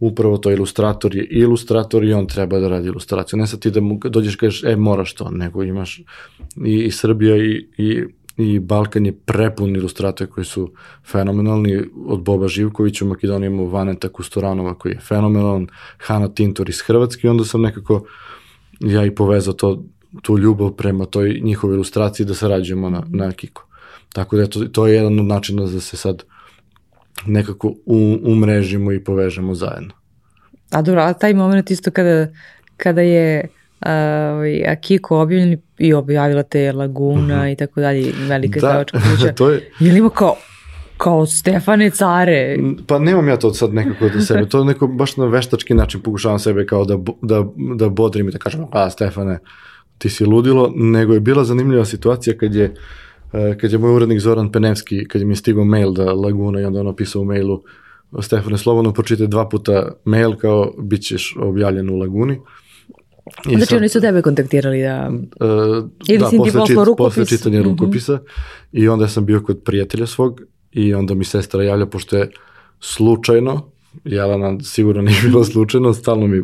[0.00, 3.38] upravo to ilustrator je ilustrator i on treba da radi ilustraciju.
[3.38, 6.00] Ne sad ti da mu dođeš kažeš, e, moraš to, nego imaš
[6.66, 8.04] i, i Srbija i, i,
[8.36, 10.72] i Balkan je prepun ilustratora koji su
[11.10, 15.66] fenomenalni, od Boba Živkovića u Makedoniji imamo Vaneta Kustoranova koji je fenomenalan,
[15.98, 18.04] Hana Tintor iz Hrvatske i onda sam nekako
[18.80, 19.84] ja i povezao to,
[20.22, 23.66] tu ljubav prema toj njihovoj ilustraciji da sarađujemo na, na Kiko.
[24.12, 26.22] Tako da to, to je jedan od načina da se sad
[27.26, 29.90] nekako u, umrežimo i povežemo zajedno.
[30.70, 32.28] A dobro, a taj moment isto kada,
[32.76, 33.48] kada je
[33.84, 37.52] uh, Akiko objavljen i objavila te Laguna mm -hmm.
[37.52, 39.32] i tako dalje, velika da, izdavačka kuća.
[39.38, 39.70] to je...
[39.80, 40.36] Je li ima kao
[40.96, 42.58] kao Stefane care.
[42.86, 46.38] Pa nemam ja to sad nekako da sebe, to neko baš na veštački način pokušavam
[46.38, 47.44] sebe kao da, da,
[47.76, 49.38] da bodrim i da kažem, a Stefane,
[49.98, 52.74] ti si ludilo, nego je bila zanimljiva situacija kad je,
[53.32, 56.64] e, kad je moj urednik Zoran Penevski, kad je mi stigao mail da Laguna i
[56.64, 57.62] onda on opisao u mailu
[58.20, 62.40] Stefane, slobodno pročitaj dva puta mail kao bit ćeš objavljen u Laguni.
[63.50, 65.10] I znači sad, oni su tebe kontaktirali da...
[65.10, 67.14] Uh, Ili da, si ti poslao čit, rukopis?
[67.14, 67.70] Posle čitanja mm -hmm.
[67.70, 68.18] rukopisa
[68.72, 70.40] i onda sam bio kod prijatelja svog
[70.72, 72.30] i onda mi sestra javlja, pošto je
[72.80, 73.70] slučajno,
[74.04, 76.42] Jelena sigurno nije bilo slučajno, stalno mi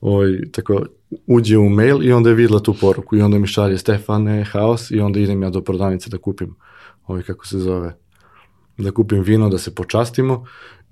[0.00, 0.86] ovaj, tako
[1.26, 4.90] uđe u mail i onda je videla tu poruku i onda mi šalje Stefane, haos
[4.90, 6.54] i onda idem ja do prodavnice da kupim
[7.06, 7.96] ovaj kako se zove
[8.78, 10.44] da kupim vino, da se počastimo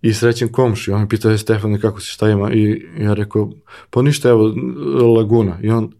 [0.04, 0.92] i srećem komši.
[0.92, 3.50] On mi pitao je Stefane kako si šta ima i ja rekao
[3.90, 4.54] pa ništa evo
[5.16, 5.92] Laguna i on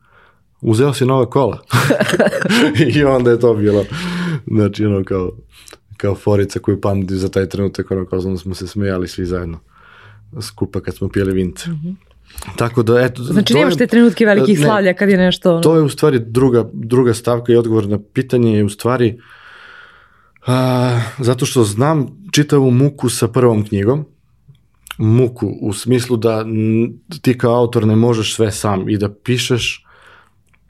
[0.61, 1.65] uzeo si nova kola
[2.95, 3.85] i onda je to bilo
[4.47, 5.31] znači ono kao
[5.97, 9.61] kao forica koju pamtim za taj trenutak, ono kao da smo se smejali svi zajedno
[10.41, 11.71] skupa kad smo pijeli vince.
[11.71, 11.95] Mm -hmm.
[12.57, 13.23] Tako da, eto...
[13.23, 15.53] Znači nemaš te trenutke velikih ne, slavlja kad je nešto...
[15.53, 15.61] Ono...
[15.61, 19.19] To je u stvari druga, druga stavka i odgovor na pitanje je u stvari
[20.47, 24.05] a, zato što znam čitavu muku sa prvom knjigom,
[24.99, 26.45] muku u smislu da
[27.23, 29.85] ti kao autor ne možeš sve sam i da pišeš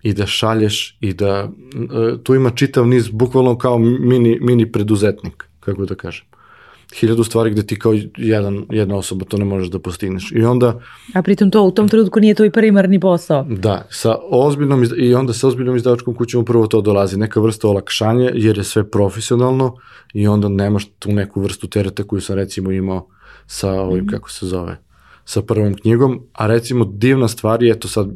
[0.03, 5.49] i da šalješ i da e, tu ima čitav niz bukvalno kao mini, mini preduzetnik,
[5.61, 6.27] kako da kažem.
[7.01, 10.33] Hiljadu stvari gde ti kao jedan, jedna osoba to ne možeš da postigneš.
[10.33, 10.81] I onda...
[11.15, 13.47] A pritom to u tom trenutku nije to i primarni posao.
[13.49, 18.31] Da, sa ozbiljnom, i onda sa ozbiljnom izdavačkom kućom prvo to dolazi, neka vrsta olakšanja,
[18.35, 19.77] jer je sve profesionalno
[20.15, 23.07] i onda nemaš tu neku vrstu tereta koju sam recimo imao
[23.47, 24.11] sa ovim, mm -hmm.
[24.11, 24.79] kako se zove,
[25.25, 28.09] sa prvom knjigom, a recimo divna stvar je, to sad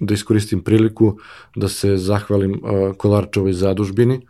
[0.00, 1.18] da iskoristim priliku
[1.56, 4.20] da se zahvalim uh, Kolarčovoj zadužbini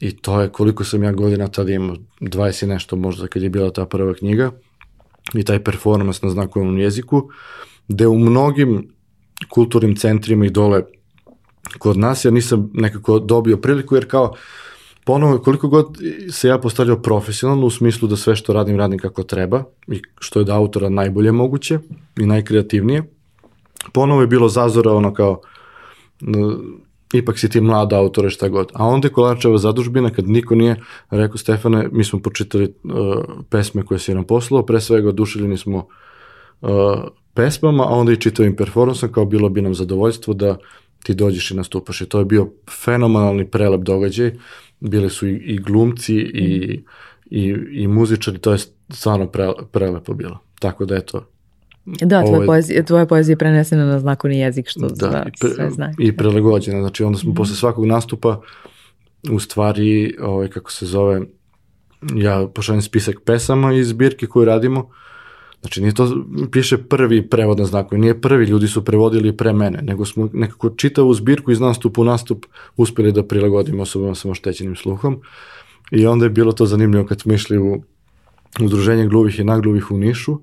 [0.00, 3.50] i to je koliko sam ja godina tada imao, 20 i nešto možda kad je
[3.50, 4.50] bila ta prva knjiga.
[5.34, 7.30] I taj performans na znakovnom jeziku,
[7.88, 8.88] gde u mnogim
[9.48, 10.82] kulturnim centrima i dole
[11.78, 14.34] kod nas ja nisam nekako dobio priliku jer kao
[15.04, 15.98] ponovo koliko god
[16.30, 20.38] se ja postavljao profesionalno u smislu da sve što radim radim kako treba i što
[20.38, 21.78] je da autora najbolje moguće
[22.16, 23.02] i najkreativnije
[23.92, 25.40] ponovo je bilo zazora ono kao
[27.14, 28.70] ipak si ti mlad autor šta god.
[28.74, 30.76] A onda je Kolarčeva zadužbina kad niko nije
[31.10, 35.86] rekao Stefane, mi smo počitali uh, pesme koje si nam poslao, pre svega oduševljeni smo
[36.60, 36.70] uh,
[37.34, 40.56] pesmama, a onda i čitavim performansom, kao bilo bi nam zadovoljstvo da
[41.02, 42.00] ti dođeš i nastupaš.
[42.00, 42.50] I to je bio
[42.84, 44.32] fenomenalni prelep događaj.
[44.80, 46.80] Bili su i, i glumci i,
[47.30, 50.38] i, i muzičari, to je stvarno pre, prelepo bilo.
[50.60, 51.26] Tako da eto,
[51.86, 55.50] Da, tvoja, ovaj, poezija, tvoja poezija je prenesena na znakovni jezik, što da, sve, pre,
[55.50, 55.92] sve zna.
[55.98, 58.40] I prelegođena, znači onda smo mm posle svakog nastupa
[59.30, 61.20] u stvari, ovaj, kako se zove,
[62.14, 64.90] ja pošaljem spisak pesama iz zbirke koju radimo,
[65.60, 69.82] Znači, nije to, piše prvi prevod na znakovi, nije prvi, ljudi su prevodili pre mene,
[69.82, 74.76] nego smo nekako čitavu zbirku iz nastupu u nastup uspeli da prilagodimo osobama sa oštećenim
[74.76, 75.20] sluhom.
[75.90, 77.82] I onda je bilo to zanimljivo kad smo išli u
[78.60, 80.38] udruženje gluvih i nagluvih u Nišu,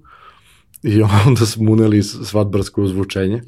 [0.83, 3.41] I onda smo uneli svadbarsko ozvučenje,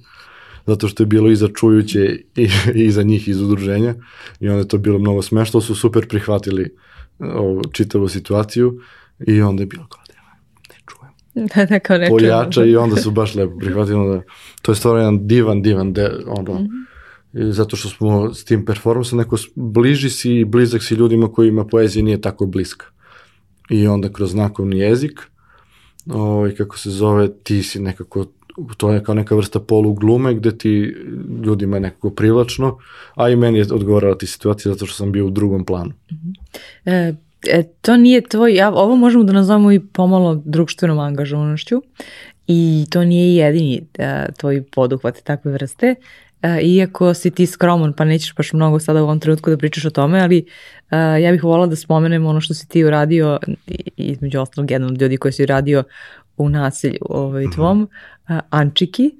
[0.65, 2.49] zato što je bilo i za čujuće i,
[2.85, 3.95] i za njih iz udruženja
[4.39, 6.75] i onda je to bilo mnogo smešno, su super prihvatili
[7.19, 8.79] ovu čitavu situaciju
[9.27, 10.13] i onda je bilo kao da
[10.73, 11.13] ne čujem.
[11.55, 14.21] Da, da, kao ne Poljača i onda su baš lepo prihvatili da
[14.61, 16.67] to je stvarno jedan divan, divan de, ono, mm
[17.33, 17.51] -hmm.
[17.51, 22.03] zato što smo s tim performansom neko bliži si i blizak si ljudima kojima poezija
[22.03, 22.85] nije tako bliska.
[23.69, 25.19] I onda kroz znakovni jezik
[26.13, 28.25] ovaj, kako se zove, ti si nekako,
[28.77, 30.95] to je kao neka vrsta poluglume gde ti
[31.43, 32.77] ljudima je nekako privlačno,
[33.15, 35.91] a i meni je odgovarala ti situacija zato što sam bio u drugom planu.
[36.09, 36.35] -hmm.
[36.85, 37.15] e,
[37.47, 41.81] e, to nije tvoj, ja, ovo možemo da nazovemo i pomalo društvenom angažovanošću
[42.47, 45.95] i to nije jedini e, tvoj poduhvat takve vrste.
[46.45, 49.85] E, iako si ti skroman pa nećeš baš mnogo sada u ovom trenutku da pričaš
[49.85, 50.45] o tome, ali
[50.91, 53.39] uh, ja bih volala da spomenem ono što si ti uradio,
[53.97, 55.83] između ostalog jedan od ljudi koji si uradio
[56.37, 57.51] u naselju ovaj, mhm.
[57.51, 57.81] tvom,
[58.29, 59.11] uh, Ančiki.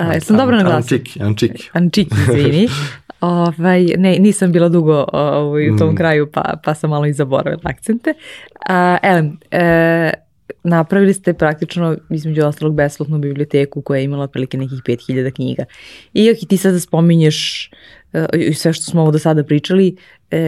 [0.00, 0.98] Uh, ja sam dobro naglasila?
[0.98, 1.70] Ančiki, Ančiki.
[1.72, 2.68] Ančiki, izvini.
[3.20, 5.96] ovaj, ne, nisam bila dugo ovaj, u tom mm.
[5.96, 8.10] kraju, pa, pa sam malo i zaboravila akcente.
[8.10, 10.25] Uh, elem, uh,
[10.66, 15.64] napravili ste praktično između ostalog besplatnu biblioteku koja je imala otprilike nekih 5000 knjiga.
[16.12, 17.70] I ti sada spominješ
[18.12, 18.20] uh,
[18.54, 20.38] sve što smo ovo do sada pričali, uh,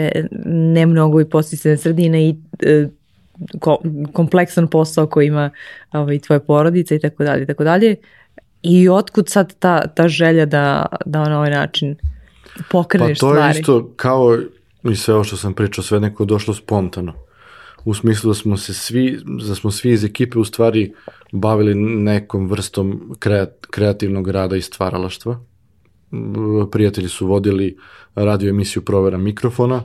[0.46, 2.36] ne mnogo i postisane sredine i
[3.60, 3.78] ko,
[4.12, 5.50] kompleksan posao koji ima
[5.92, 7.96] ovaj, tvoja porodica i tako dalje i tako dalje.
[8.62, 11.96] I otkud sad ta, ta želja da, da na ovaj način
[12.70, 13.36] pokreneš stvari?
[13.36, 13.56] Pa to stvari?
[13.56, 14.38] je isto kao
[14.84, 17.28] i sve ovo što sam pričao, sve neko došlo spontano.
[17.89, 19.18] U smislu da smo se svi,
[19.49, 20.93] da smo svi iz ekipe u stvari
[21.32, 23.14] bavili nekom vrstom
[23.70, 25.41] kreativnog rada i stvaralaštva.
[26.70, 27.76] Prijatelji su vodili
[28.14, 29.82] radio emisiju provera mikrofona,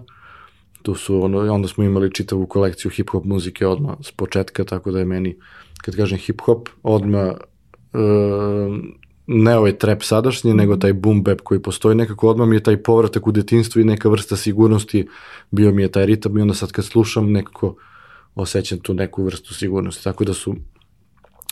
[0.81, 4.99] tu su, ono, onda smo imali čitavu kolekciju hip-hop muzike odmah s početka, tako da
[4.99, 5.35] je meni,
[5.81, 7.99] kad kažem hip-hop, odmah e,
[9.27, 12.83] ne ovaj trap sadašnji, nego taj boom bap koji postoji, nekako odmah mi je taj
[12.83, 15.07] povratak u detinstvu i neka vrsta sigurnosti,
[15.51, 17.75] bio mi je taj ritam i onda sad kad slušam nekako
[18.35, 20.55] osjećam tu neku vrstu sigurnosti, tako da su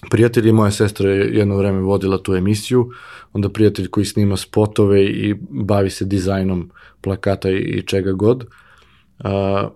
[0.09, 2.89] prijatelji moja sestra je jedno vreme vodila tu emisiju,
[3.34, 6.71] onda prijatelj koji snima spotove i bavi se dizajnom
[7.01, 8.45] plakata i čega god.
[9.19, 9.71] Uh,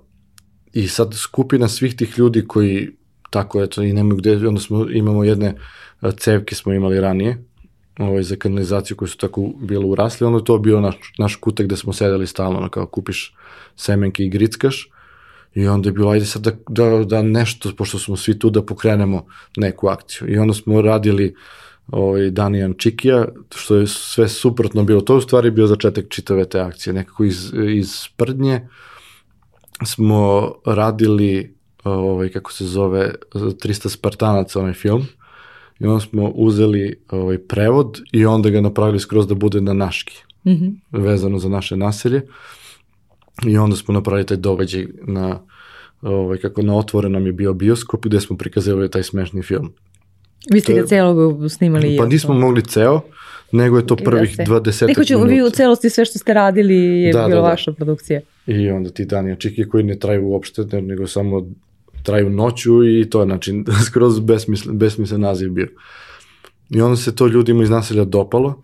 [0.73, 2.89] I sad skupina svih tih ljudi koji
[3.29, 5.55] tako eto i nemaju gde, onda smo, imamo jedne
[6.17, 7.43] cevke smo imali ranije,
[7.99, 11.77] ovaj, za kanalizaciju koje su tako bilo urasli, onda to bio naš, naš kutak gde
[11.77, 13.35] smo sedeli stalno, ono kao kupiš
[13.75, 14.89] semenke i grickaš,
[15.55, 18.61] I onda je bilo, ajde sad da, da, da nešto, pošto smo svi tu, da
[18.61, 19.25] pokrenemo
[19.57, 20.33] neku akciju.
[20.33, 21.35] I onda smo radili
[21.87, 23.25] ovaj, Danijan Čikija,
[23.55, 25.01] što je sve suprotno bilo.
[25.01, 26.93] To u stvari bio začetak čitave te akcije.
[26.93, 28.67] Nekako iz, iz Sprdnje
[29.85, 35.07] smo radili, ovaj, kako se zove, 300 Spartanaca, onaj film.
[35.79, 40.23] I onda smo uzeli ovaj, prevod i onda ga napravili skroz da bude na naški,
[40.45, 40.75] mm -hmm.
[40.91, 42.21] vezano za naše naselje.
[43.43, 45.39] I onda smo napravili taj događaj na,
[46.01, 49.73] ovaj, kako na otvorenom je bio bioskop gde smo prikazivali taj smešni film.
[50.51, 51.97] Vi ste ga celog snimali?
[51.97, 53.01] Pa nismo mogli ceo,
[53.51, 55.13] nego je to prvih da 20 minuta.
[55.13, 57.49] Neko vi u celosti sve što ste radili je da, bila da, da.
[57.49, 58.21] vaša produkcija.
[58.47, 61.47] I onda ti Danija Čiki koji ne traju uopšte, nego samo
[62.03, 65.67] traju noću i to je znači skroz besmislen, besmislen naziv bio.
[66.69, 68.63] I onda se to ljudima iz naselja dopalo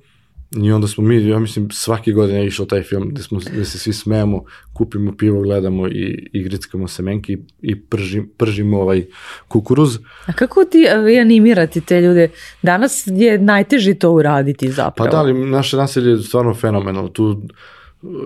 [0.57, 3.79] I onda smo mi, ja mislim, svake godine išao taj film gde, smo, gde se
[3.79, 4.43] svi smejemo,
[4.73, 9.05] kupimo pivo, gledamo i, i grickamo semenke i, i pržim, pržimo ovaj
[9.47, 9.99] kukuruz.
[10.25, 12.29] A kako ti vi animirati te ljude?
[12.61, 15.09] Danas je najteže to uraditi zapravo.
[15.09, 17.09] Pa da, ali naše naselje je stvarno fenomenalno.
[17.09, 17.41] Tu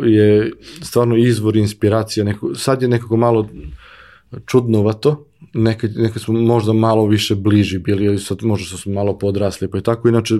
[0.03, 0.51] je
[0.81, 2.23] stvarno izvor inspiracija.
[2.23, 3.49] Neko, sad je nekako malo
[4.45, 9.67] čudnovato, nekad, nekad smo možda malo više bliži bili, ili sad možda smo malo podrasli,
[9.67, 10.07] pa i tako.
[10.07, 10.35] Inače,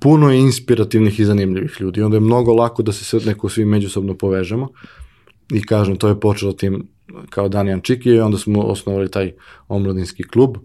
[0.00, 2.02] puno je inspirativnih i zanimljivih ljudi.
[2.02, 4.68] Onda je mnogo lako da se sve neko svi međusobno povežemo.
[5.52, 6.88] I kažem, to je počelo tim
[7.30, 9.32] kao Danijan Čiki i onda smo osnovali taj
[9.68, 10.56] omladinski klub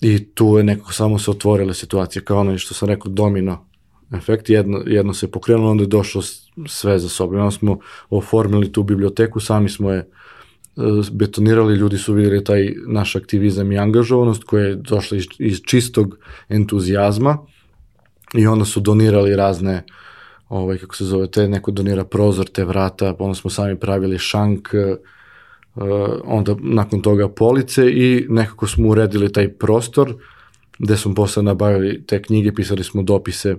[0.00, 3.66] i tu je nekako samo se otvorile situacije, kao ono što sam rekao, domino
[4.14, 6.22] efekt, jedno, jedno se pokrenulo, onda je došlo
[6.66, 7.38] sve za sobom.
[7.38, 7.78] Onda smo
[8.10, 10.06] oformili tu biblioteku, sami smo je e,
[11.12, 16.18] betonirali, ljudi su videli taj naš aktivizam i angažovanost koja je došla iz, iz čistog
[16.48, 17.38] entuzijazma
[18.36, 19.84] i onda su donirali razne
[20.48, 24.18] ovaj, kako se zove, te neko donira prozor, te vrata, pa onda smo sami pravili
[24.18, 24.68] šank,
[25.74, 25.84] uh,
[26.24, 30.14] onda nakon toga police i nekako smo uredili taj prostor
[30.78, 33.56] gde smo posle nabavili te knjige, pisali smo dopise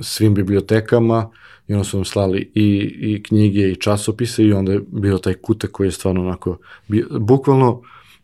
[0.00, 1.30] svim bibliotekama
[1.68, 5.34] i onda su nam slali i, i knjige i časopise i onda je bio taj
[5.34, 6.58] kutek koji je stvarno onako,
[7.20, 7.82] bukvalno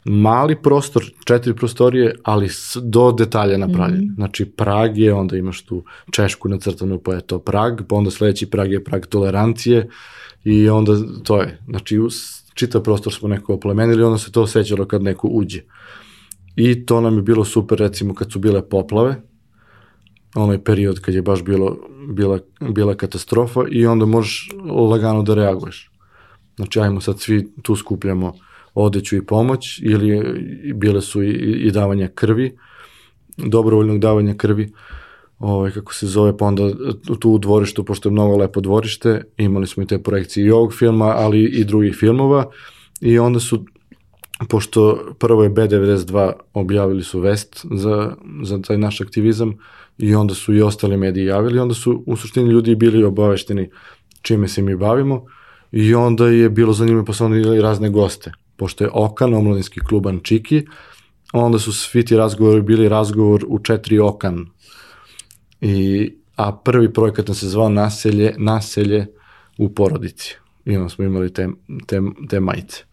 [0.09, 2.49] mali prostor, četiri prostorije, ali
[2.83, 4.01] do detalja napravljen.
[4.01, 4.15] Mm -hmm.
[4.15, 8.51] Znači, Prag je, onda imaš tu Češku nacrtanu, pa je to Prag, pa onda sledeći
[8.51, 9.89] Prag je Prag tolerancije
[10.45, 10.93] i onda
[11.23, 11.59] to je.
[11.69, 11.99] Znači,
[12.55, 15.63] čitav prostor smo neko oplemenili, onda se to osjećalo kad neko uđe.
[16.57, 19.23] I to nam je bilo super, recimo, kad su bile poplave,
[20.35, 21.79] onaj period kad je baš bilo,
[22.09, 24.49] bila, bila katastrofa i onda možeš
[24.91, 25.91] lagano da reaguješ.
[26.57, 28.33] Znači, ajmo sad svi tu skupljamo
[28.77, 30.23] odeću i pomoć ili
[30.75, 31.31] bile su i,
[31.67, 32.57] i davanja krvi,
[33.37, 34.73] dobrovoljnog davanja krvi,
[35.39, 36.71] ovaj, kako se zove, pa onda
[37.21, 40.75] tu u dvorištu, pošto je mnogo lepo dvorište, imali smo i te projekcije i ovog
[40.75, 42.45] filma, ali i drugih filmova.
[43.01, 43.65] I onda su
[44.49, 49.59] pošto prvo je B92 objavili su vest za, za taj naš aktivizam
[49.99, 53.71] i onda su i ostali mediji javili, onda su u suštini ljudi bili obavešteni
[54.23, 55.25] čime se mi bavimo
[55.73, 60.07] i onda je bilo zanimljivo pa su onda razne goste pošto je Okan, omladinski klub
[60.07, 60.67] Ančiki,
[61.33, 64.47] onda su svi ti razgovori bili razgovor u četiri Okan.
[65.61, 69.07] I, a prvi projekat nam se zvao Naselje, Naselje
[69.59, 70.37] u porodici.
[70.65, 71.49] I onda smo imali te,
[71.87, 72.85] te, te majice.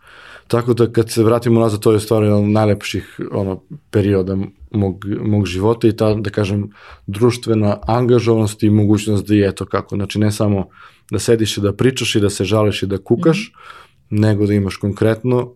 [0.48, 4.38] Tako da kad se vratimo nazad, to je stvar jedan od najlepših ono, perioda
[4.72, 6.70] mog, mog života i ta, da kažem,
[7.08, 9.96] društvena angažovanost i mogućnost da je to kako.
[9.96, 10.68] Znači, ne samo
[11.12, 13.83] da sediš i da pričaš i da se žališ i da kukaš, mm -hmm
[14.14, 15.54] nego da imaš konkretno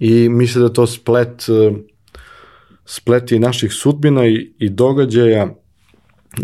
[0.00, 1.72] i misle da to splet, e,
[2.84, 5.54] splet i naših sudbina i, i događaja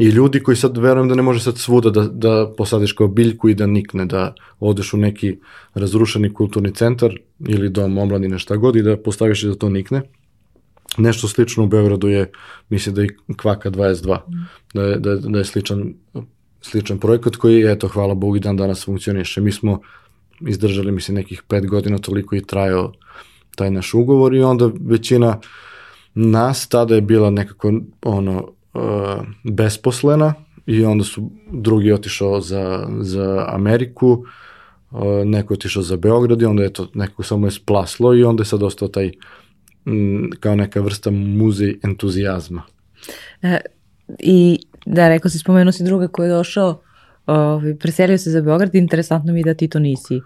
[0.01, 3.49] i ljudi koji sad verujem da ne može sad svuda da, da posadiš kao biljku
[3.49, 5.37] i da nikne, da odeš u neki
[5.75, 7.15] razrušeni kulturni centar
[7.49, 10.03] ili dom omladine šta god i da postaviš da to nikne.
[10.99, 12.31] Nešto slično u Beogradu je,
[12.69, 14.19] mislim da je Kvaka 22,
[14.75, 15.95] da je, da je, da je sličan,
[16.61, 19.41] sličan projekat koji, eto, hvala Bogu dan danas funkcioniše.
[19.41, 19.81] Mi smo
[20.41, 22.93] izdržali, mislim, nekih pet godina toliko i trajao
[23.55, 25.41] taj naš ugovor i onda većina
[26.15, 27.73] nas tada je bila nekako
[28.03, 28.83] ono uh,
[29.45, 30.35] besposlena
[30.67, 34.25] i onda su drugi otišao za, za Ameriku,
[34.91, 38.25] uh, neko je otišao za Beograd i onda je to nekako samo je splaslo i
[38.25, 39.13] onda je sad ostao taj
[40.41, 42.63] kao neka vrsta muzej entuzijazma.
[43.43, 43.61] E,
[44.19, 46.81] I da, rekao si, spomenuo si druga koji je došao,
[47.27, 50.21] ovaj, preselio se za Beograd, interesantno mi je da ti to nisi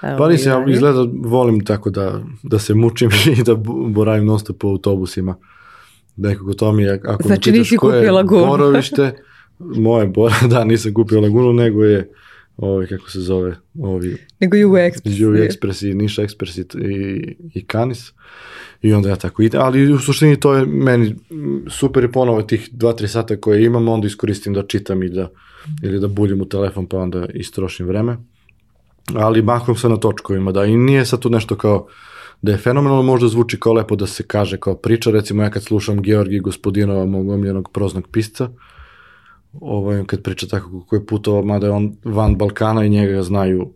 [0.00, 3.54] Pa nisam, ja izgleda volim tako da, da se mučim i da
[3.88, 5.36] boravim non stop po autobusima.
[6.16, 9.12] Nekako to mi je, ako znači, me pitaš koje je borovište,
[9.58, 12.10] moje bor, da, nisam kupio lagunu, nego je
[12.56, 14.16] ovi, kako se zove, ovi...
[14.40, 15.20] Nego Jugo Express.
[15.20, 18.12] Jugo Express i Niša Express i, i Kanis.
[18.82, 21.14] I onda ja tako idem, ali u suštini to je meni
[21.70, 25.28] super i ponovo tih 2-3 sata koje imam, onda iskoristim da čitam i da,
[25.82, 28.16] ili da buljim u telefon pa onda istrošim vreme.
[29.14, 31.86] Ali mahom se na točkovima, da, i nije sad tu nešto kao,
[32.42, 35.62] da je fenomenalno možda zvuči kao lepo da se kaže kao priča, recimo ja kad
[35.62, 38.48] slušam Georgi Gospodinova, mog omljenog proznog pisca,
[39.60, 43.72] ovaj, kad priča tako kako je putovao, mada je on van Balkana i njega znaju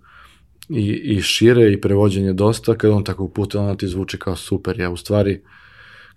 [0.68, 4.80] i, i šire i prevođenje dosta, kad on tako puta, onda ti zvuči kao super,
[4.80, 5.42] ja u stvari,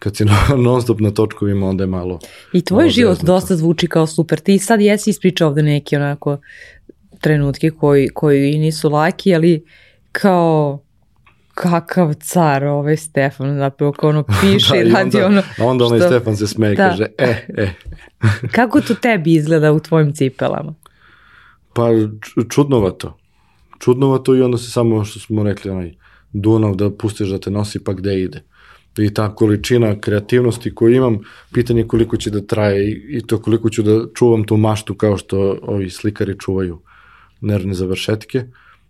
[0.03, 0.25] kad si
[0.65, 2.19] non stop na točkovima, onda je malo...
[2.53, 3.33] I tvoj život zeznuto.
[3.33, 4.39] dosta zvuči kao super.
[4.39, 6.37] Ti sad jesi ispričao ovde neki onako
[7.19, 9.65] trenutke koji, koji nisu laki, ali
[10.11, 10.83] kao
[11.53, 15.41] kakav car ovaj Stefan, zapravo kao ono piše da, i radi onda, ono...
[15.59, 16.89] A onda onaj što, Stefan se smeje i da.
[16.89, 17.73] kaže, e, e.
[18.55, 20.73] Kako to tebi izgleda u tvojim cipelama?
[21.73, 21.89] Pa
[22.49, 23.17] čudnovato.
[23.79, 25.93] Čudnovato i onda se samo, što smo rekli, onaj
[26.33, 28.43] Dunav da pustiš da te nosi pa gde ide.
[28.97, 31.19] I ta količina kreativnosti koju imam,
[31.53, 35.17] pitanje koliko će da traje i, i to koliko ću da čuvam tu maštu kao
[35.17, 36.79] što ovi slikari čuvaju
[37.41, 38.43] nervne završetke,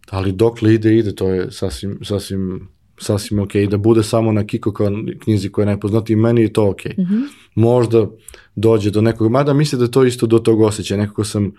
[0.09, 3.55] ali dokle ide, ide, to je sasvim, sasvim, sasvim ok.
[3.55, 4.87] I da bude samo na Kiko kao
[5.19, 6.85] knjizi koja je najpoznatiji, meni je to ok.
[6.85, 7.21] Mm -hmm.
[7.55, 8.07] Možda
[8.55, 11.51] dođe do nekog, mada mislim da to isto do tog osjećaja, nekako sam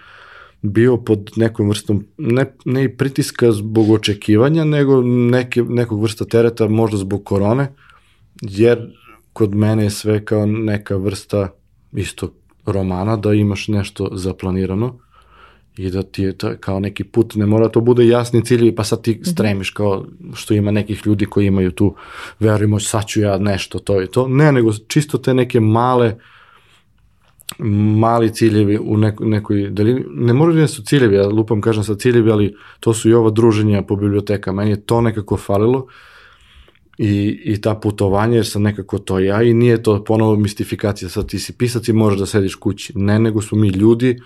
[0.63, 6.69] bio pod nekom vrstom, ne, ne i pritiska zbog očekivanja, nego neke, nekog vrsta tereta,
[6.69, 7.69] možda zbog korone,
[8.43, 8.91] jer
[9.33, 11.49] kod mene je sve kao neka vrsta
[11.93, 12.35] isto
[12.67, 14.99] romana, da imaš nešto zaplanirano
[15.77, 18.85] i da ti je to kao neki put, ne mora to bude jasni ciljevi, pa
[18.85, 19.25] sad ti mhm.
[19.25, 21.95] stremiš kao što ima nekih ljudi koji imaju tu
[22.41, 24.29] veru i moć, sad ću ja nešto, to i to.
[24.29, 26.17] Ne, nego čisto te neke male
[27.99, 31.95] mali ciljevi u neko, nekoj dalini, ne moraju da su ciljevi, ja lupam kažem sa
[31.95, 35.87] ciljevi, ali to su i ova druženja po biblioteka, meni je to nekako falilo
[36.99, 41.29] i, i ta putovanja, jer sam nekako to ja i nije to ponovo mistifikacija, sad
[41.29, 44.25] ti si pisac i možeš da sediš kući, ne, nego smo mi ljudi, uh,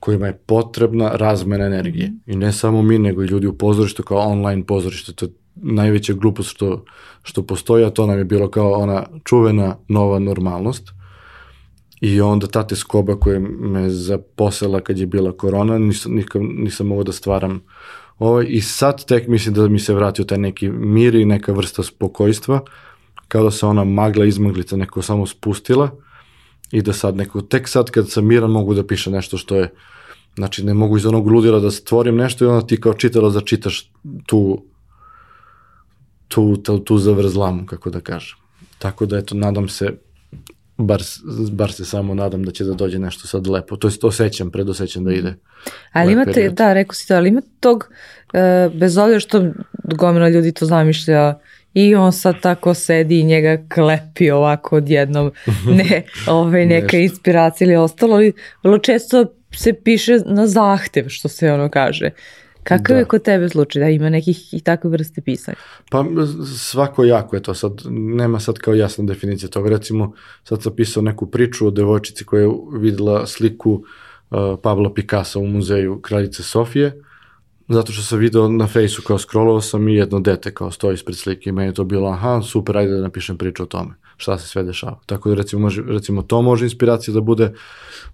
[0.00, 2.08] kojima je potrebna razmena energije.
[2.08, 2.20] Mm.
[2.26, 5.12] I ne samo mi, nego i ljudi u pozorištu kao online pozorište.
[5.12, 6.84] To je najveća glupost što,
[7.22, 10.90] što postoji, a to nam je bilo kao ona čuvena nova normalnost.
[12.00, 17.04] I onda ta teskoba koja me zaposela kad je bila korona, nisam, nikam, nisam mogao
[17.04, 17.60] da stvaram
[18.20, 21.82] ovaj, i sad tek mislim da mi se vratio taj neki mir i neka vrsta
[21.82, 22.60] spokojstva,
[23.28, 25.90] kao da se ona magla izmaglica neko samo spustila
[26.70, 29.72] i da sad neko, tek sad kad sam miran mogu da piše nešto što je,
[30.36, 33.90] znači ne mogu iz onog ludila da stvorim nešto i onda ti kao čitala začitaš
[34.26, 34.64] tu,
[36.28, 38.36] tu, tu, tu zavrzlamu, kako da kažem.
[38.78, 39.96] Tako da eto, nadam se,
[40.86, 41.02] bar,
[41.52, 43.76] bar se samo nadam da će da dođe nešto sad lepo.
[43.76, 45.34] To je to osjećam, predosećam da ide.
[45.92, 46.54] Ali imate, period.
[46.54, 47.88] da, rekao si to, ali ima tog,
[48.32, 49.44] e, bez obzira što
[49.84, 51.34] gomila ljudi to zamišlja
[51.74, 55.32] I on sad tako sedi i njega klepi ovako odjednom,
[55.78, 59.24] ne ovaj, neka inspiracija ili ostalo, ali vrlo često
[59.54, 62.10] se piše na zahtev, što se ono kaže.
[62.62, 62.98] Kakav da.
[62.98, 65.56] je kod tebe slučaj da ima nekih i takve vrste pisanja?
[65.90, 66.04] Pa
[66.56, 69.70] svako jako je to sad, nema sad kao jasna definicija toga.
[69.70, 70.12] Recimo,
[70.44, 75.46] sad sam pisao neku priču o devojčici koja je videla sliku uh, Pablo Picasso u
[75.46, 77.02] muzeju Kraljice Sofije,
[77.70, 81.16] Zato što sam video na fejsu kao scrollovao sam i jedno dete kao stoji ispred
[81.16, 84.38] slike i meni je to bilo aha, super, ajde da napišem priču o tome, šta
[84.38, 85.00] se sve dešava.
[85.06, 87.52] Tako da recimo, može, recimo to može inspiracija da bude,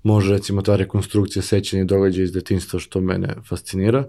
[0.02, 4.04] može recimo ta rekonstrukcija sećanja i događaja iz detinstva što mene fascinira,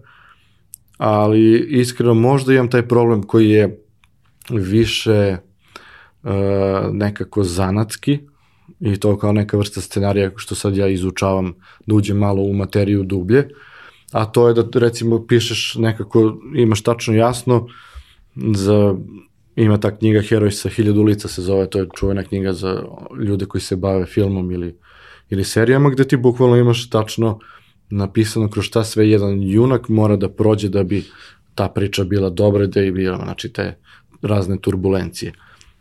[0.97, 3.83] ali iskreno možda imam taj problem koji je
[4.49, 5.37] više
[6.23, 6.31] uh,
[6.91, 8.19] nekako zanatski
[8.79, 11.53] i to kao neka vrsta scenarija što sad ja izučavam
[11.85, 13.49] da uđem malo u materiju dublje,
[14.11, 17.67] a to je da recimo pišeš nekako, imaš tačno jasno
[18.35, 18.95] za
[19.55, 22.83] ima ta knjiga Heroj sa hiljadu lica se zove, to je čuvena knjiga za
[23.19, 24.77] ljude koji se bave filmom ili,
[25.29, 27.39] ili serijama, gde ti bukvalno imaš tačno
[27.89, 31.03] napisano kroz šta sve jedan junak mora da prođe da bi
[31.55, 33.77] ta priča bila dobra, da je bila, znači te
[34.21, 35.33] razne turbulencije.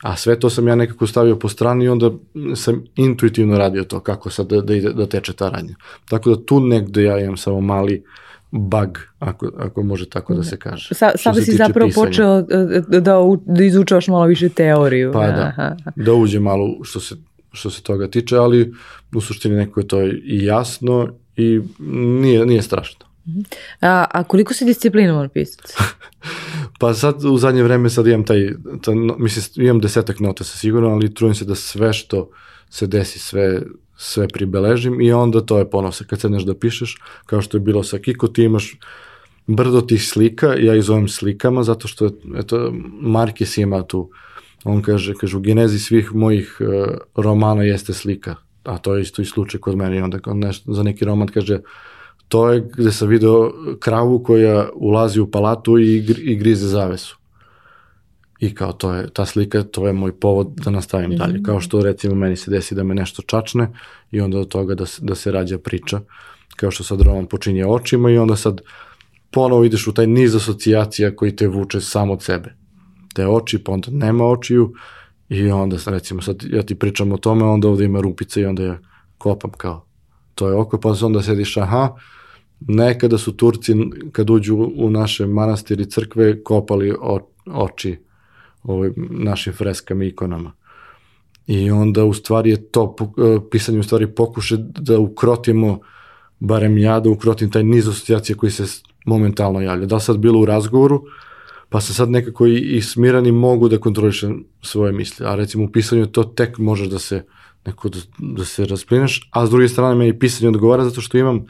[0.03, 2.11] A sve to sam ja nekako stavio po strani i onda
[2.55, 5.75] sam intuitivno radio to kako sad da, da, ide, da teče ta radnja.
[6.09, 8.05] Tako da tu negde ja imam samo mali
[8.51, 10.95] bug, ako, ako može tako da se kaže.
[10.95, 12.07] Sa, sada si zapravo pisanja.
[12.07, 15.13] počeo da, da, da izučavaš malo više teoriju.
[15.13, 15.77] Pa da, Aha.
[15.97, 17.15] da uđe malo što se,
[17.53, 18.75] što se toga tiče, ali
[19.15, 21.61] u suštini neko je to i jasno i
[22.21, 23.07] nije, nije strašno.
[23.81, 25.75] A, a koliko si disciplinovan pisac?
[26.81, 28.51] pa sad u zadnje vreme sad imam taj,
[28.83, 32.31] taj mislim, imam desetak nota sa sigurno, ali trudim se da sve što
[32.71, 33.63] se desi, sve,
[33.97, 37.83] sve pribeležim i onda to je ponosa kad sedneš da pišeš, kao što je bilo
[37.83, 38.79] sa Kiko, ti imaš
[39.47, 44.11] brdo tih slika, ja ih zovem slikama, zato što, eto, Markis ima tu,
[44.65, 48.35] on kaže, kaže, u genezi svih mojih uh, romana jeste slika,
[48.67, 51.61] a to je isto i slučaj kod mene, i onda nešto, za neki roman kaže,
[52.29, 57.19] to je gde sam video kravu koja ulazi u palatu i, i grize zavesu.
[58.41, 61.17] I kao to je, ta slika, to je moj povod da nastavim mm.
[61.17, 61.43] dalje.
[61.43, 63.69] Kao što recimo meni se desi da me nešto čačne
[64.11, 66.01] i onda od toga da se, da se rađa priča.
[66.57, 68.61] Kao što sad roman počinje očima i onda sad
[69.31, 72.55] ponovo ideš u taj niz asocijacija koji te vuče samo od sebe.
[73.15, 74.73] Te oči, pa onda nema očiju
[75.29, 78.63] i onda recimo sad ja ti pričam o tome, onda ovde ima rupica i onda
[78.63, 78.79] ja
[79.19, 79.87] kopam kao
[80.37, 81.97] to je oko, pa onda sediš, aha,
[82.61, 83.75] nekada su Turci
[84.13, 87.99] kad uđu u naše manastiri crkve kopali o, oči
[88.63, 90.53] ovim našim freskama i ikonama.
[91.47, 95.79] I onda u stvari je to e, pisanje u stvari pokuše da ukrotimo
[96.41, 98.65] barem ja da ukrotim taj niz asocijacija koji se
[99.07, 99.87] momentalno javlja.
[99.87, 101.03] Da sad bilo u razgovoru,
[101.69, 105.27] pa se sad nekako i, i smirani mogu da kontrolišem svoje misli.
[105.27, 107.25] A recimo u pisanju to tek možeš da se
[107.67, 111.19] neko da, da se rasplineš, a s druge strane me i pisanje odgovara zato što
[111.19, 111.47] imam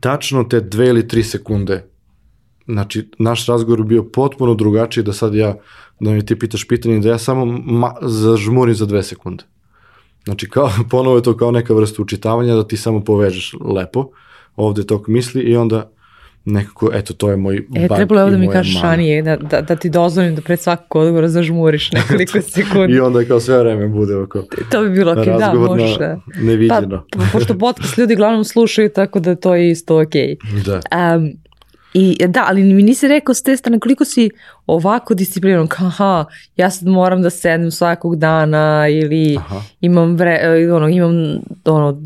[0.00, 1.92] tačno te dve ili tri sekunde
[2.66, 5.56] znači, naš razgovor bio potpuno drugačiji da sad ja,
[6.00, 9.44] da mi ti pitaš pitanje, da ja samo ma, zažmurim za dve sekunde.
[10.24, 14.08] Znači, kao, ponovo je to kao neka vrsta učitavanja da ti samo povežeš lepo
[14.56, 15.90] ovde tog misli i onda
[16.44, 19.60] nekako, eto, to je moj e, bug trebalo je da mi kažeš Anije, da, da,
[19.60, 22.94] da ti dozvolim da pred svakog odgovora zažmuriš nekoliko sekundi.
[22.94, 25.98] I onda kao sve vreme bude oko To bi bilo ok, da, možeš.
[25.98, 26.20] Da.
[26.40, 27.04] Neviđeno.
[27.12, 30.12] Pa, pošto podcast ljudi glavnom slušaju, tako da to je isto ok.
[30.66, 30.80] Da.
[31.14, 31.32] Um,
[31.94, 34.30] I da, ali mi nisi rekao s te strane koliko si
[34.66, 36.24] ovako disciplinovan, kao aha,
[36.56, 39.62] ja sad moram da sednem svakog dana ili aha.
[39.80, 40.40] imam, vre,
[40.72, 42.02] ono, imam ono,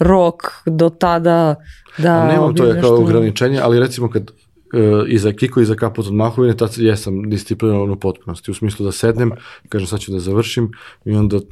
[0.00, 1.54] rok do tada
[1.98, 2.22] da...
[2.22, 5.74] A nemam to je kao ograničenje, ali recimo kad uh, i za Kiko i za
[5.74, 9.32] Kaput od Mahovine, tad jesam disciplinovan u potpunosti, u smislu da sednem,
[9.68, 10.70] kažem sad ću da završim
[11.04, 11.42] i onda, uh,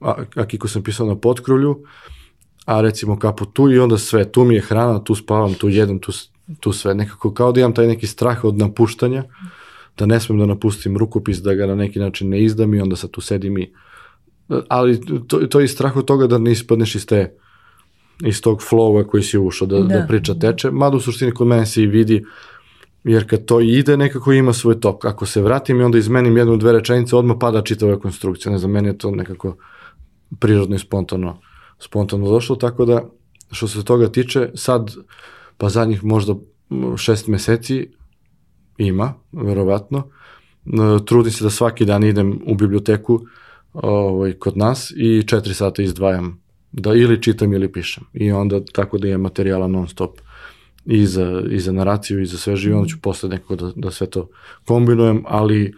[0.00, 1.78] a, a Kiko sam pisao na potkrulju,
[2.64, 5.98] a recimo Kaput tu i onda sve, tu mi je hrana, tu spavam, tu jedem,
[5.98, 6.12] tu,
[6.60, 9.24] tu sve, nekako kao da imam taj neki strah od napuštanja,
[9.98, 12.96] da ne smem da napustim rukopis, da ga na neki način ne izdam i onda
[12.96, 13.72] sad tu sedim i
[14.68, 17.36] ali to, to je strah od toga da ne ispadneš iz te
[18.24, 19.98] iz tog flowa koji si ušao, da, da.
[19.98, 22.24] da priča teče, mada u suštini kod mene se i vidi,
[23.04, 25.04] jer kad to ide nekako ima svoj tok.
[25.04, 28.52] Ako se vratim i onda izmenim jednu, dve rečenice, odmah pada čitava konstrukcija.
[28.52, 29.56] Ne znam, meni je to nekako
[30.38, 31.40] prirodno i spontano,
[31.78, 33.04] spontano došlo, tako da
[33.50, 34.94] što se toga tiče, sad,
[35.56, 36.34] pa zadnjih možda
[36.96, 37.88] šest meseci
[38.78, 40.08] ima, verovatno,
[41.04, 43.20] trudim se da svaki dan idem u biblioteku
[43.82, 48.04] ovaj, kod nas i četiri sata izdvajam da ili čitam ili pišem.
[48.12, 50.20] I onda tako da imam materijala non stop
[50.84, 53.90] i za, i za naraciju i za sve živo, onda ću posle nekako da, da
[53.90, 54.28] sve to
[54.64, 55.74] kombinujem, ali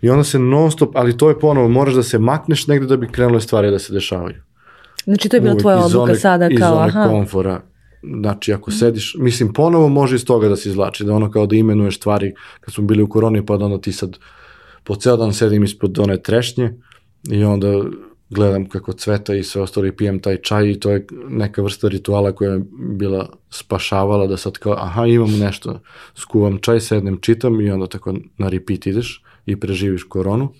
[0.00, 2.96] i onda se non stop, ali to je ponovo, moraš da se makneš negde da
[2.96, 4.42] bi krenule stvari da se dešavaju.
[5.04, 6.86] Znači to je bila Uvijek tvoja odluka sada kao, aha.
[6.86, 7.60] Iz zone komfora.
[8.20, 11.56] Znači, ako sediš, mislim, ponovo može iz toga da se izvlači, da ono kao da
[11.56, 14.18] imenuješ stvari, kad smo bili u koroni, pa da onda ti sad
[14.84, 16.72] po ceo dan sedim ispod one trešnje
[17.30, 17.68] i onda
[18.30, 21.88] gledam kako cveta i sve ostalo i pijem taj čaj i to je neka vrsta
[21.88, 25.80] rituala koja je bila spašavala da sad kao aha imam nešto,
[26.14, 30.52] skuvam čaj, sednem, čitam i onda tako na repeat ideš i preživiš koronu.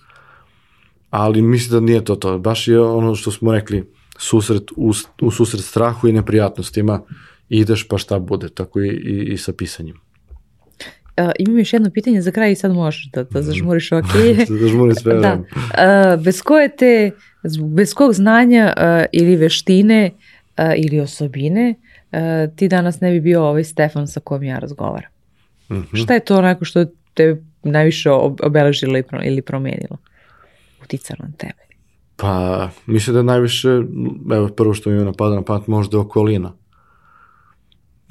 [1.09, 2.39] Ali mislim da nije to to.
[2.39, 7.01] Baš je ono što smo rekli, susret, u, u susret strahu i neprijatnostima
[7.49, 10.06] ideš pa šta bude, tako i, i, i sa pisanjem.
[11.17, 14.03] Uh, imam još jedno pitanje za kraj i sad možeš da, da zažmuriš ok.
[14.89, 15.33] da sve da.
[15.33, 17.11] Uh, bez koje te,
[17.75, 20.11] bez kog znanja uh, ili veštine
[20.57, 21.75] uh, ili osobine
[22.11, 25.11] uh, ti danas ne bi bio ovaj Stefan sa kojim ja razgovaram.
[25.71, 25.95] Mhm.
[25.95, 29.97] Šta je to onako što te najviše ob- obeležilo ili promenilo?
[30.83, 31.67] Uticalo na tebe.
[32.15, 33.69] Pa, mislim da je najviše,
[34.33, 36.53] evo prvo što mi je napada na pamet, možda okolina.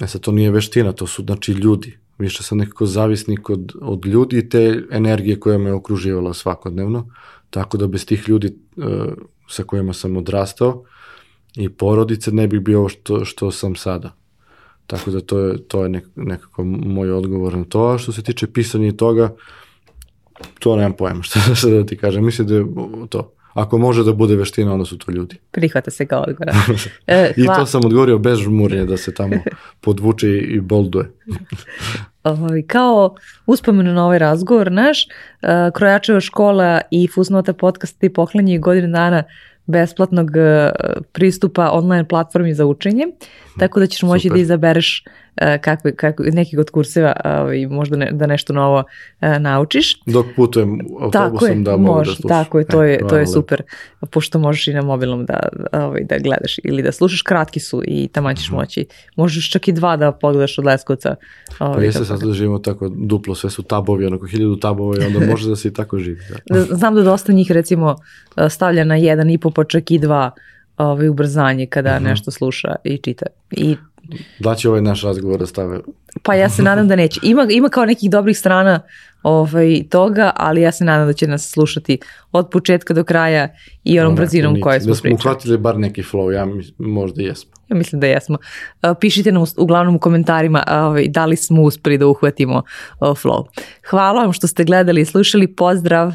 [0.01, 1.97] E sad, to nije veština, to su znači ljudi.
[2.19, 7.09] Više sam nekako zavisnik od, od ljudi i te energije koja me okruživala svakodnevno.
[7.49, 8.85] Tako da bez tih ljudi uh,
[9.49, 10.83] sa kojima sam odrastao
[11.55, 14.15] i porodice ne bih bio što, što sam sada.
[14.87, 17.87] Tako da to je, to je nek, nekako moj odgovor na to.
[17.87, 19.35] A što se tiče pisanja i toga,
[20.59, 21.23] to nemam pojma
[21.55, 22.25] sad da ti kažem.
[22.25, 22.65] Mislim da je
[23.09, 23.36] to.
[23.57, 25.35] Ako može da bude veština, onda su to ljudi.
[25.51, 26.53] Prihvata se kao odgovor.
[27.07, 29.35] E, I to sam odgovorio bez žmurje da se tamo
[29.83, 31.11] podvuče i bolduje.
[32.23, 38.59] Ovaj, kao uspomenu na ovaj razgovor naš, uh, Krojačeva škola i Fusnota podcast ti poklanje
[38.59, 39.23] godinu dana
[39.65, 40.71] besplatnog uh,
[41.11, 43.07] pristupa online platformi za učenje,
[43.59, 44.37] tako da ćeš moći Super.
[44.37, 45.03] da izabereš
[45.37, 50.01] uh, kakve, kakve, nekih od kurseva ovaj, možda ne, da nešto novo uh, naučiš.
[50.05, 52.29] Dok putujem Tako je, autobusom da mogu može, da slušam.
[52.29, 53.61] tako je, to E, je, to je super,
[54.09, 55.39] pošto možeš i na mobilnom da,
[55.73, 58.85] ovaj, da gledaš ili da slušaš, kratki su i tamo ćeš moći,
[59.15, 61.15] možeš čak i dva da pogledaš od Leskovca.
[61.59, 64.95] Pa ovaj, jeste kako- sad da živimo tako duplo, sve su tabovi, onako hiljadu tabova
[64.97, 66.19] i onda može da se i tako živi.
[66.49, 66.55] Da.
[66.55, 67.95] Da- Znam da dosta njih recimo
[68.49, 70.31] stavlja na jedan i po pa čak i dva
[70.77, 73.25] ovaj, ubrzanje kada nešto sluša i čita.
[73.51, 73.75] I,
[74.39, 75.79] Da će ovaj naš razgovor da stave.
[76.23, 77.19] pa ja se nadam da neće.
[77.23, 78.79] Ima, ima kao nekih dobrih strana
[79.23, 81.99] ovaj, toga, ali ja se nadam da će nas slušati
[82.31, 83.47] od početka do kraja
[83.83, 85.13] i onom brzinom koje smo Da smo pričali.
[85.15, 87.51] uhvatili bar neki flow, ja mis- možda jesmo.
[87.69, 88.37] Ja mislim da jesmo.
[88.99, 92.63] Pišite nam u- uglavnom u komentarima ovaj, da li smo uspeli da uhvatimo uh,
[93.07, 93.45] flow.
[93.89, 95.47] Hvala vam što ste gledali i slušali.
[95.47, 96.11] Pozdrav!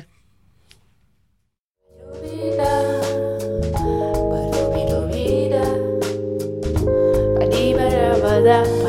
[8.42, 8.81] that.